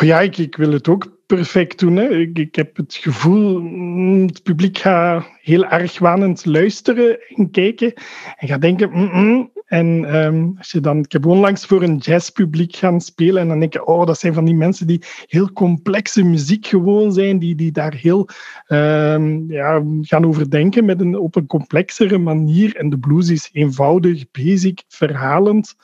Ja, 0.00 0.20
ik, 0.20 0.38
ik 0.38 0.56
wil 0.56 0.72
het 0.72 0.88
ook 0.88 1.20
perfect 1.26 1.78
doen. 1.78 1.96
Hè. 1.96 2.08
Ik, 2.08 2.38
ik 2.38 2.54
heb 2.54 2.76
het 2.76 2.94
gevoel, 2.94 3.60
mm, 3.60 4.26
het 4.26 4.42
publiek 4.42 4.78
gaat 4.78 5.26
heel 5.40 5.64
erg 5.64 5.98
wanend 5.98 6.44
luisteren 6.44 7.18
en 7.28 7.50
kijken. 7.50 7.92
En 8.36 8.48
gaat 8.48 8.60
denken, 8.60 8.90
mm, 8.90 9.10
mm. 9.12 9.50
En 9.72 10.04
ehm, 10.04 10.48
als 10.58 10.70
je 10.70 10.80
dan, 10.80 10.98
ik 10.98 11.12
heb 11.12 11.26
onlangs 11.26 11.66
voor 11.66 11.82
een 11.82 11.96
jazzpubliek 11.96 12.76
gaan 12.76 13.00
spelen. 13.00 13.42
En 13.42 13.48
dan 13.48 13.60
denk 13.60 13.72
je, 13.72 13.86
oh, 13.86 14.06
dat 14.06 14.18
zijn 14.18 14.34
van 14.34 14.44
die 14.44 14.54
mensen 14.54 14.86
die 14.86 15.02
heel 15.26 15.52
complexe 15.52 16.22
muziek 16.22 16.66
gewoon 16.66 17.12
zijn. 17.12 17.38
Die, 17.38 17.54
die 17.54 17.72
daar 17.72 17.94
heel 17.94 18.28
ehm, 18.66 19.52
ja, 19.52 19.82
gaan 20.00 20.26
over 20.26 20.50
denken 20.50 20.84
met 20.84 21.00
een, 21.00 21.18
op 21.18 21.36
een 21.36 21.46
complexere 21.46 22.18
manier. 22.18 22.76
En 22.76 22.90
de 22.90 22.98
blues 22.98 23.28
is 23.28 23.48
eenvoudig, 23.52 24.30
basic, 24.30 24.82
verhalend. 24.88 25.74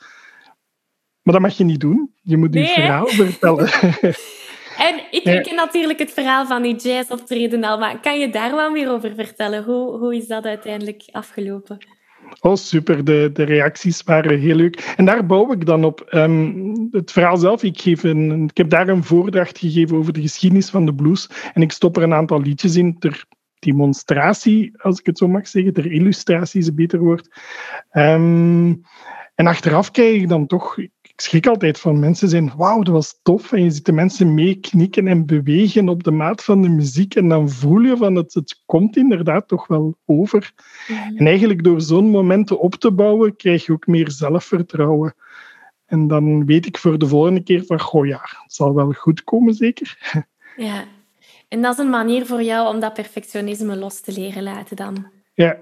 Maar 1.29 1.39
dat 1.39 1.49
mag 1.49 1.57
je 1.57 1.63
niet 1.63 1.79
doen. 1.79 2.11
Je 2.21 2.37
moet 2.37 2.53
Nee, 2.53 2.63
je 2.63 2.69
hè? 2.69 2.73
verhaal 2.81 3.07
vertellen. 3.07 3.69
En 4.77 4.95
ik 5.11 5.23
Ja. 5.23 5.41
ken 5.41 5.55
natuurlijk 5.55 5.99
het 5.99 6.11
verhaal 6.11 6.45
van 6.45 6.61
die 6.61 6.75
jazzoptreden 6.75 7.63
al, 7.63 7.77
maar 7.79 7.99
kan 7.99 8.19
je 8.19 8.29
daar 8.29 8.55
wel 8.55 8.71
meer 8.71 8.91
over 8.91 9.13
vertellen? 9.15 9.63
Hoe, 9.63 9.97
hoe 9.97 10.15
is 10.15 10.27
dat 10.27 10.45
uiteindelijk 10.45 11.03
afgelopen? 11.11 11.77
Oh, 12.41 12.55
super. 12.55 13.03
De, 13.05 13.29
de 13.33 13.43
reacties 13.43 14.03
waren 14.03 14.39
heel 14.39 14.55
leuk. 14.55 14.93
En 14.97 15.05
daar 15.05 15.25
bouw 15.25 15.51
ik 15.51 15.65
dan 15.65 15.83
op. 15.83 16.01
Ehm, 16.01 16.53
het 16.91 17.11
verhaal 17.11 17.37
zelf, 17.37 17.63
ik, 17.63 17.81
geef 17.81 18.03
een, 18.03 18.43
ik 18.43 18.57
heb 18.57 18.69
daar 18.69 18.87
een 18.87 19.03
voordracht 19.03 19.57
gegeven 19.57 19.97
over 19.97 20.13
de 20.13 20.21
geschiedenis 20.21 20.69
van 20.69 20.85
de 20.85 20.95
blues. 20.95 21.29
En 21.53 21.61
ik 21.61 21.71
stop 21.71 21.97
er 21.97 22.03
een 22.03 22.13
aantal 22.13 22.41
liedjes 22.41 22.75
in 22.75 22.99
ter 22.99 23.25
demonstratie, 23.59 24.71
als 24.81 24.99
ik 24.99 25.05
het 25.05 25.17
zo 25.17 25.27
mag 25.27 25.47
zeggen. 25.47 25.73
Ter 25.73 25.91
illustratie 25.91 26.59
is 26.61 26.67
een 26.67 26.75
beter 26.75 26.99
woord. 26.99 27.39
Ehm, 27.89 28.73
en 29.35 29.47
achteraf 29.47 29.91
krijg 29.91 30.21
ik 30.21 30.29
dan 30.29 30.47
toch... 30.47 30.77
Ik 31.19 31.25
schrik 31.25 31.47
altijd 31.47 31.79
van 31.79 31.99
mensen 31.99 32.29
zijn, 32.29 32.51
wauw, 32.57 32.81
dat 32.81 32.93
was 32.93 33.19
tof. 33.23 33.51
En 33.51 33.63
je 33.63 33.71
ziet 33.71 33.85
de 33.85 33.91
mensen 33.91 34.33
mee 34.33 34.55
knikken 34.55 35.07
en 35.07 35.25
bewegen 35.25 35.89
op 35.89 36.03
de 36.03 36.11
maat 36.11 36.43
van 36.43 36.61
de 36.61 36.69
muziek. 36.69 37.15
En 37.15 37.29
dan 37.29 37.49
voel 37.49 37.79
je 37.79 37.97
van, 37.97 38.15
het, 38.15 38.33
het 38.33 38.61
komt 38.65 38.97
inderdaad 38.97 39.47
toch 39.47 39.67
wel 39.67 39.97
over. 40.05 40.53
En 41.15 41.27
eigenlijk 41.27 41.63
door 41.63 41.81
zo'n 41.81 42.09
momenten 42.09 42.59
op 42.59 42.75
te 42.75 42.91
bouwen, 42.91 43.35
krijg 43.35 43.65
je 43.65 43.71
ook 43.71 43.87
meer 43.87 44.11
zelfvertrouwen. 44.11 45.15
En 45.85 46.07
dan 46.07 46.45
weet 46.45 46.65
ik 46.65 46.77
voor 46.77 46.97
de 46.97 47.07
volgende 47.07 47.43
keer 47.43 47.65
van, 47.65 47.79
goh 47.79 48.05
ja, 48.05 48.21
het 48.21 48.53
zal 48.53 48.73
wel 48.73 48.91
goed 48.91 49.23
komen, 49.23 49.53
zeker. 49.53 49.97
Ja. 50.55 50.83
En 51.47 51.61
dat 51.61 51.73
is 51.73 51.79
een 51.79 51.89
manier 51.89 52.25
voor 52.25 52.43
jou 52.43 52.73
om 52.73 52.79
dat 52.79 52.93
perfectionisme 52.93 53.75
los 53.75 53.99
te 53.99 54.11
leren 54.11 54.43
laten 54.43 54.75
dan. 54.75 55.05
Ja, 55.33 55.57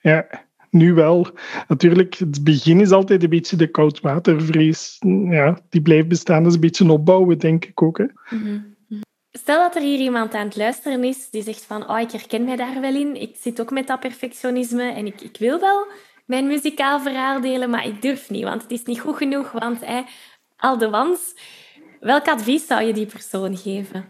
ja, 0.00 0.26
nu 0.72 0.94
wel. 0.94 1.26
Natuurlijk, 1.68 2.14
het 2.14 2.44
begin 2.44 2.80
is 2.80 2.90
altijd 2.90 3.22
een 3.22 3.28
beetje 3.28 3.56
de 3.56 3.70
koudwatervrees. 3.70 4.96
Ja, 5.28 5.58
die 5.68 5.82
blijft 5.82 6.08
bestaan. 6.08 6.38
Dat 6.38 6.48
is 6.48 6.54
een 6.54 6.60
beetje 6.60 6.90
opbouwen, 6.90 7.38
denk 7.38 7.64
ik 7.64 7.82
ook. 7.82 7.98
Hè. 7.98 8.06
Stel 9.30 9.58
dat 9.58 9.76
er 9.76 9.82
hier 9.82 9.98
iemand 9.98 10.34
aan 10.34 10.46
het 10.46 10.56
luisteren 10.56 11.04
is 11.04 11.30
die 11.30 11.42
zegt 11.42 11.64
van 11.64 11.90
oh, 11.90 12.00
ik 12.00 12.10
herken 12.10 12.44
mij 12.44 12.56
daar 12.56 12.80
wel 12.80 12.94
in. 12.94 13.20
Ik 13.20 13.36
zit 13.40 13.60
ook 13.60 13.70
met 13.70 13.86
dat 13.86 14.00
perfectionisme 14.00 14.92
en 14.92 15.06
ik, 15.06 15.20
ik 15.20 15.36
wil 15.38 15.60
wel 15.60 15.86
mijn 16.26 16.46
muzikaal 16.46 17.00
verhaal 17.00 17.40
delen, 17.40 17.70
maar 17.70 17.86
ik 17.86 18.02
durf 18.02 18.30
niet, 18.30 18.44
want 18.44 18.62
het 18.62 18.70
is 18.70 18.84
niet 18.84 19.00
goed 19.00 19.16
genoeg, 19.16 19.52
want 19.52 19.78
al 20.56 20.78
de 20.78 20.90
wans. 20.90 21.34
Welk 22.00 22.28
advies 22.28 22.66
zou 22.66 22.82
je 22.82 22.92
die 22.92 23.06
persoon 23.06 23.56
geven? 23.56 24.04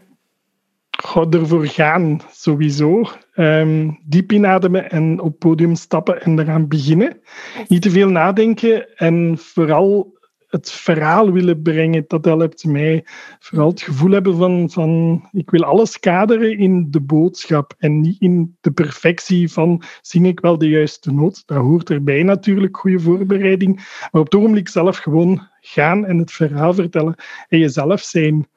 Goh, 1.01 1.33
ervoor 1.33 1.65
gaan, 1.67 2.21
sowieso. 2.31 3.03
Ehm, 3.33 3.91
diep 4.03 4.31
inademen 4.31 4.91
en 4.91 5.19
op 5.19 5.29
het 5.29 5.39
podium 5.39 5.75
stappen 5.75 6.21
en 6.21 6.39
eraan 6.39 6.67
beginnen. 6.67 7.21
Niet 7.67 7.81
te 7.81 7.89
veel 7.89 8.09
nadenken 8.09 8.97
en 8.97 9.37
vooral 9.37 10.13
het 10.53 10.71
verhaal 10.71 11.31
willen 11.31 11.61
brengen. 11.61 12.05
Dat 12.07 12.25
helpt 12.25 12.65
mij. 12.65 13.05
Vooral 13.39 13.69
het 13.69 13.81
gevoel 13.81 14.11
hebben 14.11 14.37
van, 14.37 14.69
van 14.69 15.23
ik 15.31 15.49
wil 15.49 15.63
alles 15.63 15.99
kaderen 15.99 16.57
in 16.57 16.87
de 16.89 17.01
boodschap 17.01 17.73
en 17.77 18.01
niet 18.01 18.21
in 18.21 18.57
de 18.61 18.71
perfectie 18.71 19.51
van 19.51 19.83
zing 20.01 20.27
ik 20.27 20.39
wel 20.39 20.57
de 20.57 20.69
juiste 20.69 21.11
noot. 21.11 21.43
Dat 21.45 21.57
hoort 21.57 21.89
erbij 21.89 22.23
natuurlijk, 22.23 22.77
goede 22.77 22.99
voorbereiding. 22.99 23.75
Maar 24.11 24.21
op 24.21 24.31
het 24.31 24.35
ogenblik 24.35 24.69
zelf 24.69 24.97
gewoon 24.97 25.47
gaan 25.61 26.05
en 26.05 26.17
het 26.17 26.31
verhaal 26.31 26.73
vertellen 26.73 27.15
en 27.47 27.59
jezelf 27.59 28.01
zijn 28.01 28.47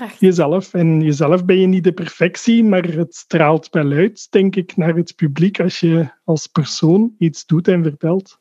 Prachtig. 0.00 0.20
jezelf. 0.20 0.74
En 0.74 1.00
jezelf 1.00 1.44
ben 1.44 1.60
je 1.60 1.66
niet 1.66 1.84
de 1.84 1.92
perfectie, 1.92 2.64
maar 2.64 2.84
het 2.84 3.14
straalt 3.14 3.68
wel 3.70 3.90
uit, 3.90 4.26
denk 4.30 4.56
ik, 4.56 4.76
naar 4.76 4.94
het 4.94 5.16
publiek 5.16 5.60
als 5.60 5.80
je 5.80 6.08
als 6.24 6.46
persoon 6.46 7.14
iets 7.18 7.46
doet 7.46 7.68
en 7.68 7.82
vertelt. 7.82 8.38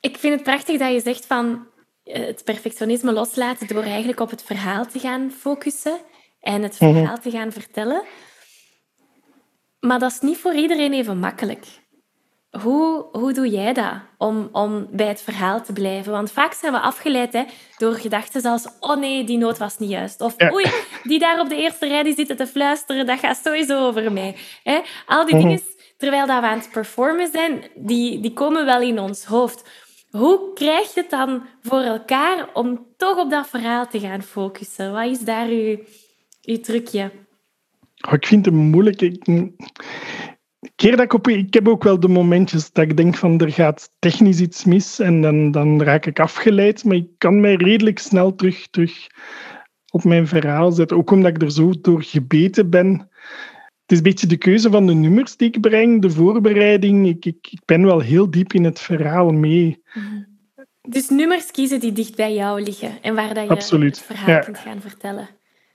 Ik 0.00 0.16
vind 0.16 0.34
het 0.34 0.42
prachtig 0.42 0.78
dat 0.78 0.92
je 0.92 1.00
zegt 1.00 1.26
van 1.26 1.66
eh, 2.04 2.26
het 2.26 2.44
perfectionisme 2.44 3.12
loslaten 3.12 3.66
door 3.66 3.82
eigenlijk 3.82 4.20
op 4.20 4.30
het 4.30 4.42
verhaal 4.42 4.86
te 4.86 4.98
gaan 4.98 5.30
focussen 5.30 6.00
en 6.40 6.62
het 6.62 6.80
Mhm. 6.80 6.92
verhaal 6.92 7.18
te 7.18 7.30
gaan 7.30 7.52
vertellen. 7.52 8.02
Maar 9.80 9.98
dat 9.98 10.10
is 10.10 10.20
niet 10.20 10.36
voor 10.38 10.54
iedereen 10.54 10.92
even 10.92 11.18
makkelijk. 11.18 11.66
Hoe, 12.50 13.06
hoe 13.12 13.32
doe 13.32 13.48
jij 13.48 13.72
dat 13.72 13.92
om, 14.18 14.48
om 14.52 14.86
bij 14.90 15.06
het 15.06 15.22
verhaal 15.22 15.62
te 15.62 15.72
blijven? 15.72 16.12
Want 16.12 16.32
vaak 16.32 16.52
zijn 16.52 16.72
we 16.72 16.80
afgeleid 16.80 17.32
hè, 17.32 17.44
door 17.76 17.94
gedachten 17.94 18.40
zoals 18.40 18.68
oh 18.80 18.96
nee, 18.96 19.24
die 19.24 19.38
noot 19.38 19.58
was 19.58 19.78
niet 19.78 19.90
juist. 19.90 20.20
Of 20.20 20.34
Ja. 20.36 20.52
oei, 20.52 20.64
die 21.02 21.18
daar 21.18 21.40
op 21.40 21.48
de 21.48 21.56
eerste 21.56 21.86
rij 21.88 22.02
die 22.02 22.14
zitten 22.14 22.36
te 22.36 22.46
fluisteren, 22.46 23.06
dat 23.06 23.18
gaat 23.18 23.40
sowieso 23.44 23.86
over 23.86 24.12
mij. 24.12 24.36
Hè? 24.62 24.80
Al 25.06 25.24
die 25.26 25.34
Mhm. 25.34 25.44
dingen, 25.44 25.60
terwijl 25.96 26.26
dat 26.26 26.40
we 26.40 26.46
aan 26.46 26.58
het 26.58 26.70
performen 26.70 27.28
zijn, 27.32 27.62
die, 27.74 28.20
die 28.20 28.32
komen 28.32 28.64
wel 28.64 28.80
in 28.80 28.98
ons 28.98 29.24
hoofd. 29.24 29.68
Hoe 30.10 30.52
krijg 30.54 30.94
je 30.94 31.00
het 31.00 31.10
dan 31.10 31.42
voor 31.62 31.80
elkaar 31.80 32.48
om 32.52 32.86
toch 32.96 33.16
op 33.18 33.30
dat 33.30 33.48
verhaal 33.48 33.86
te 33.86 34.00
gaan 34.00 34.22
focussen? 34.22 34.92
Wat 34.92 35.06
is 35.06 35.20
daar 35.20 35.46
uw, 35.48 35.78
uw 36.42 36.60
trucje? 36.60 37.10
Oh, 38.08 38.12
ik 38.12 38.26
vind 38.26 38.44
het 38.44 38.54
moeilijk. 38.54 39.00
Ik, 39.02 39.24
keer 40.74 40.90
dat 40.90 41.04
ik, 41.04 41.12
op, 41.12 41.28
ik 41.28 41.54
heb 41.54 41.68
ook 41.68 41.84
wel 41.84 42.00
de 42.00 42.08
momentjes 42.08 42.72
dat 42.72 42.84
ik 42.84 42.96
denk 42.96 43.16
van 43.16 43.40
er 43.40 43.52
gaat 43.52 43.90
technisch 43.98 44.40
iets 44.40 44.64
mis 44.64 44.98
en 44.98 45.20
dan, 45.20 45.50
dan 45.50 45.82
raak 45.82 46.06
ik 46.06 46.20
afgeleid. 46.20 46.84
Maar 46.84 46.96
ik 46.96 47.08
kan 47.18 47.40
mij 47.40 47.54
redelijk 47.54 47.98
snel 47.98 48.34
terug, 48.34 48.68
terug 48.70 49.06
op 49.90 50.04
mijn 50.04 50.26
verhaal 50.26 50.72
zetten. 50.72 50.96
Ook 50.96 51.10
omdat 51.10 51.30
ik 51.36 51.42
er 51.42 51.52
zo 51.52 51.72
door 51.80 52.02
gebeten 52.02 52.70
ben. 52.70 53.08
Het 53.82 53.90
is 53.92 53.96
een 53.96 54.02
beetje 54.02 54.26
de 54.26 54.36
keuze 54.36 54.70
van 54.70 54.86
de 54.86 54.94
nummers 54.94 55.36
die 55.36 55.48
ik 55.48 55.60
breng, 55.60 56.02
de 56.02 56.10
voorbereiding. 56.10 57.06
Ik, 57.06 57.24
ik, 57.24 57.48
ik 57.50 57.60
ben 57.64 57.84
wel 57.84 58.00
heel 58.00 58.30
diep 58.30 58.52
in 58.52 58.64
het 58.64 58.80
verhaal 58.80 59.30
mee. 59.30 59.82
Dus 60.88 61.08
nummers 61.08 61.50
kiezen 61.50 61.80
die 61.80 61.92
dicht 61.92 62.16
bij 62.16 62.34
jou 62.34 62.62
liggen 62.62 63.02
en 63.02 63.14
waar 63.14 63.34
dat 63.34 63.44
je 63.44 63.50
Absoluut, 63.50 63.96
het 63.96 64.06
verhaal 64.06 64.34
ja. 64.34 64.38
kunt 64.38 64.58
gaan 64.58 64.80
vertellen. 64.80 65.28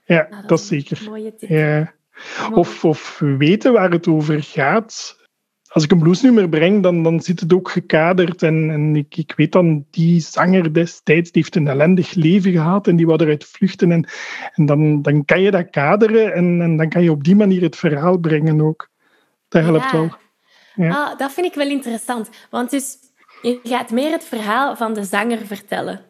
Ja, 0.04 0.26
Nou, 0.30 0.46
dat 0.46 0.58
is 0.58 0.70
een 0.70 0.80
zeker. 0.80 1.10
mooie 1.10 1.34
tip. 1.34 1.48
Ja. 1.48 1.94
Of, 2.52 2.84
of 2.84 3.18
weten 3.18 3.72
waar 3.72 3.90
het 3.90 4.08
over 4.08 4.42
gaat. 4.42 5.24
Als 5.68 5.84
ik 5.84 5.90
een 5.90 5.98
bluesnummer 5.98 6.48
breng, 6.48 6.82
dan, 6.82 7.02
dan 7.02 7.20
zit 7.20 7.40
het 7.40 7.52
ook 7.52 7.70
gekaderd. 7.70 8.42
En, 8.42 8.70
en 8.70 8.96
ik, 8.96 9.16
ik 9.16 9.32
weet 9.36 9.52
dan, 9.52 9.84
die 9.90 10.20
zanger 10.20 10.72
destijds 10.72 11.30
die 11.30 11.42
heeft 11.42 11.56
een 11.56 11.68
ellendig 11.68 12.14
leven 12.14 12.52
gehad 12.52 12.86
en 12.86 12.96
die 12.96 13.06
wou 13.06 13.22
eruit 13.22 13.44
vluchten. 13.44 13.92
En, 13.92 14.08
en 14.54 14.66
dan, 14.66 15.02
dan 15.02 15.24
kan 15.24 15.40
je 15.40 15.50
dat 15.50 15.70
kaderen 15.70 16.34
en, 16.34 16.60
en 16.60 16.76
dan 16.76 16.88
kan 16.88 17.02
je 17.02 17.10
op 17.10 17.24
die 17.24 17.36
manier 17.36 17.62
het 17.62 17.76
verhaal 17.76 18.18
brengen 18.18 18.60
ook. 18.60 18.88
Dat 19.48 19.62
helpt 19.62 19.90
Ja. 19.90 19.92
wel. 19.92 20.10
Ja. 20.74 20.90
Ah, 20.90 21.18
dat 21.18 21.32
vind 21.32 21.46
ik 21.46 21.54
wel 21.54 21.68
interessant. 21.70 22.30
Want 22.50 22.70
dus, 22.70 22.96
je 23.42 23.60
gaat 23.62 23.90
meer 23.90 24.10
het 24.10 24.24
verhaal 24.24 24.76
van 24.76 24.94
de 24.94 25.04
zanger 25.04 25.46
vertellen. 25.46 26.00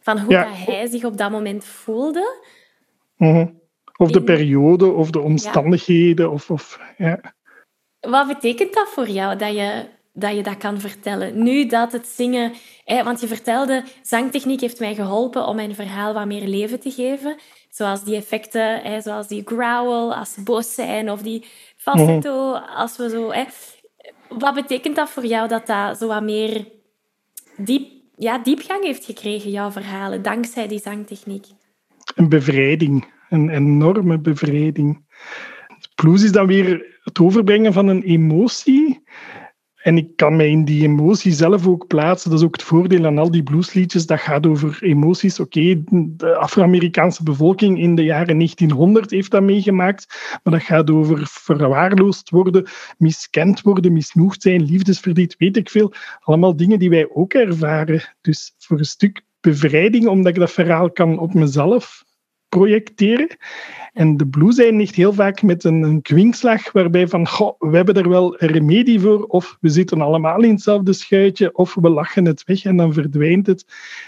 Van 0.00 0.18
hoe 0.18 0.32
Ja. 0.32 0.44
dat 0.44 0.52
hij 0.56 0.86
zich 0.86 1.04
op 1.04 1.16
dat 1.16 1.30
moment 1.30 1.64
voelde. 1.64 2.42
Mhm. 3.16 3.46
Of 4.00 4.10
de 4.10 4.22
periode, 4.22 4.86
of 4.86 5.10
de 5.10 5.20
omstandigheden. 5.20 6.30
Of, 6.30 6.50
of, 6.50 6.80
ja. 6.96 7.20
Wat 8.00 8.26
betekent 8.26 8.74
dat 8.74 8.88
voor 8.88 9.08
jou, 9.08 9.36
dat 9.36 9.54
je 9.54 9.84
dat, 10.12 10.36
je 10.36 10.42
dat 10.42 10.56
kan 10.56 10.80
vertellen? 10.80 11.42
Nu 11.42 11.66
dat 11.66 11.92
het 11.92 12.06
zingen... 12.06 12.52
Hè, 12.84 13.04
want 13.04 13.20
je 13.20 13.26
vertelde, 13.26 13.84
zangtechniek 14.02 14.60
heeft 14.60 14.80
mij 14.80 14.94
geholpen 14.94 15.46
om 15.46 15.56
mijn 15.56 15.74
verhaal 15.74 16.14
wat 16.14 16.26
meer 16.26 16.46
leven 16.46 16.80
te 16.80 16.90
geven. 16.90 17.36
Zoals 17.70 18.04
die 18.04 18.16
effecten, 18.16 18.80
hè, 18.82 19.00
zoals 19.00 19.28
die 19.28 19.42
growl 19.44 20.14
als 20.14 20.32
ze 20.32 20.42
boos 20.42 20.74
zijn, 20.74 21.10
of 21.10 21.22
die 21.22 21.44
falsetto 21.76 22.52
als 22.54 22.96
we 22.96 23.08
zo... 23.08 23.32
Hè. 23.32 23.44
Wat 24.28 24.54
betekent 24.54 24.96
dat 24.96 25.10
voor 25.10 25.26
jou, 25.26 25.48
dat 25.48 25.66
dat 25.66 25.98
zo 25.98 26.06
wat 26.06 26.22
meer 26.22 26.66
diep, 27.56 27.90
ja, 28.16 28.38
diepgang 28.38 28.84
heeft 28.84 29.04
gekregen, 29.04 29.50
jouw 29.50 29.70
verhalen, 29.70 30.22
dankzij 30.22 30.68
die 30.68 30.80
zangtechniek? 30.80 31.46
een 32.14 32.28
bevrijding. 32.28 33.18
Een 33.30 33.48
enorme 33.48 34.18
bevrijding. 34.18 35.04
Blues 35.94 36.22
is 36.22 36.32
dan 36.32 36.46
weer 36.46 36.98
het 37.02 37.18
overbrengen 37.18 37.72
van 37.72 37.88
een 37.88 38.02
emotie. 38.02 39.02
en 39.82 39.96
ik 39.96 40.16
kan 40.16 40.36
mij 40.36 40.50
in 40.50 40.64
die 40.64 40.82
emotie 40.82 41.32
zelf 41.32 41.66
ook 41.66 41.86
plaatsen. 41.86 42.30
Dat 42.30 42.38
is 42.38 42.44
ook 42.44 42.56
het 42.56 42.62
voordeel 42.62 43.06
aan 43.06 43.18
al 43.18 43.30
die 43.30 43.42
bluesliedjes. 43.42 44.06
Dat 44.06 44.20
gaat 44.20 44.46
over 44.46 44.78
emoties. 44.82 45.40
Oké, 45.40 45.82
de 45.90 46.36
Afro-Amerikaanse 46.36 47.22
bevolking 47.22 47.78
in 47.78 47.94
de 47.94 48.04
jaren 48.04 48.36
1900 48.36 49.10
heeft 49.10 49.30
dat 49.30 49.42
meegemaakt. 49.42 50.06
Maar 50.42 50.52
dat 50.52 50.62
gaat 50.62 50.90
over 50.90 51.20
verwaarloosd 51.30 52.30
worden, 52.30 52.66
miskend 52.98 53.60
worden, 53.60 53.92
misnoegd 53.92 54.42
zijn, 54.42 54.64
liefdesverdriet, 54.64 55.34
weet 55.38 55.56
ik 55.56 55.70
veel. 55.70 55.92
Allemaal 56.20 56.56
dingen 56.56 56.78
die 56.78 56.90
wij 56.90 57.08
ook 57.10 57.32
ervaren. 57.32 58.14
Dus 58.20 58.54
voor 58.58 58.78
een 58.78 58.84
stuk 58.84 59.22
bevrijding, 59.40 60.06
omdat 60.06 60.32
ik 60.32 60.38
dat 60.38 60.52
verhaal 60.52 60.90
kan 60.90 61.18
op 61.18 61.34
mezelf 61.34 62.04
projecteren. 62.50 63.36
En 63.92 64.16
de 64.16 64.26
blues 64.26 64.58
eindigt 64.58 64.94
heel 64.94 65.12
vaak 65.12 65.42
met 65.42 65.64
een, 65.64 65.82
een 65.82 66.02
kwinkslag 66.02 66.72
waarbij 66.72 67.08
van, 67.08 67.28
goh, 67.28 67.54
we 67.58 67.76
hebben 67.76 67.94
er 67.94 68.08
wel 68.08 68.42
een 68.42 68.48
remedie 68.48 69.00
voor, 69.00 69.24
of 69.24 69.56
we 69.60 69.68
zitten 69.68 70.00
allemaal 70.00 70.42
in 70.42 70.50
hetzelfde 70.50 70.92
schuitje, 70.92 71.54
of 71.54 71.74
we 71.74 71.88
lachen 71.88 72.24
het 72.24 72.44
weg 72.44 72.64
en 72.64 72.76
dan 72.76 72.92
verdwijnt 72.92 73.46
het. 73.46 73.64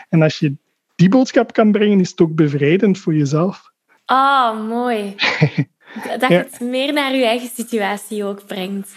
En 0.08 0.22
als 0.22 0.38
je 0.38 0.54
die 0.94 1.08
boodschap 1.08 1.52
kan 1.52 1.72
brengen, 1.72 2.00
is 2.00 2.10
het 2.10 2.20
ook 2.20 2.34
bevrijdend 2.34 2.98
voor 2.98 3.14
jezelf. 3.14 3.70
Ah, 4.04 4.50
oh, 4.52 4.68
mooi. 4.68 5.14
Dat 6.18 6.28
het 6.28 6.60
meer 6.60 6.92
naar 6.92 7.14
je 7.14 7.24
eigen 7.24 7.48
situatie 7.48 8.24
ook 8.24 8.46
brengt. 8.46 8.94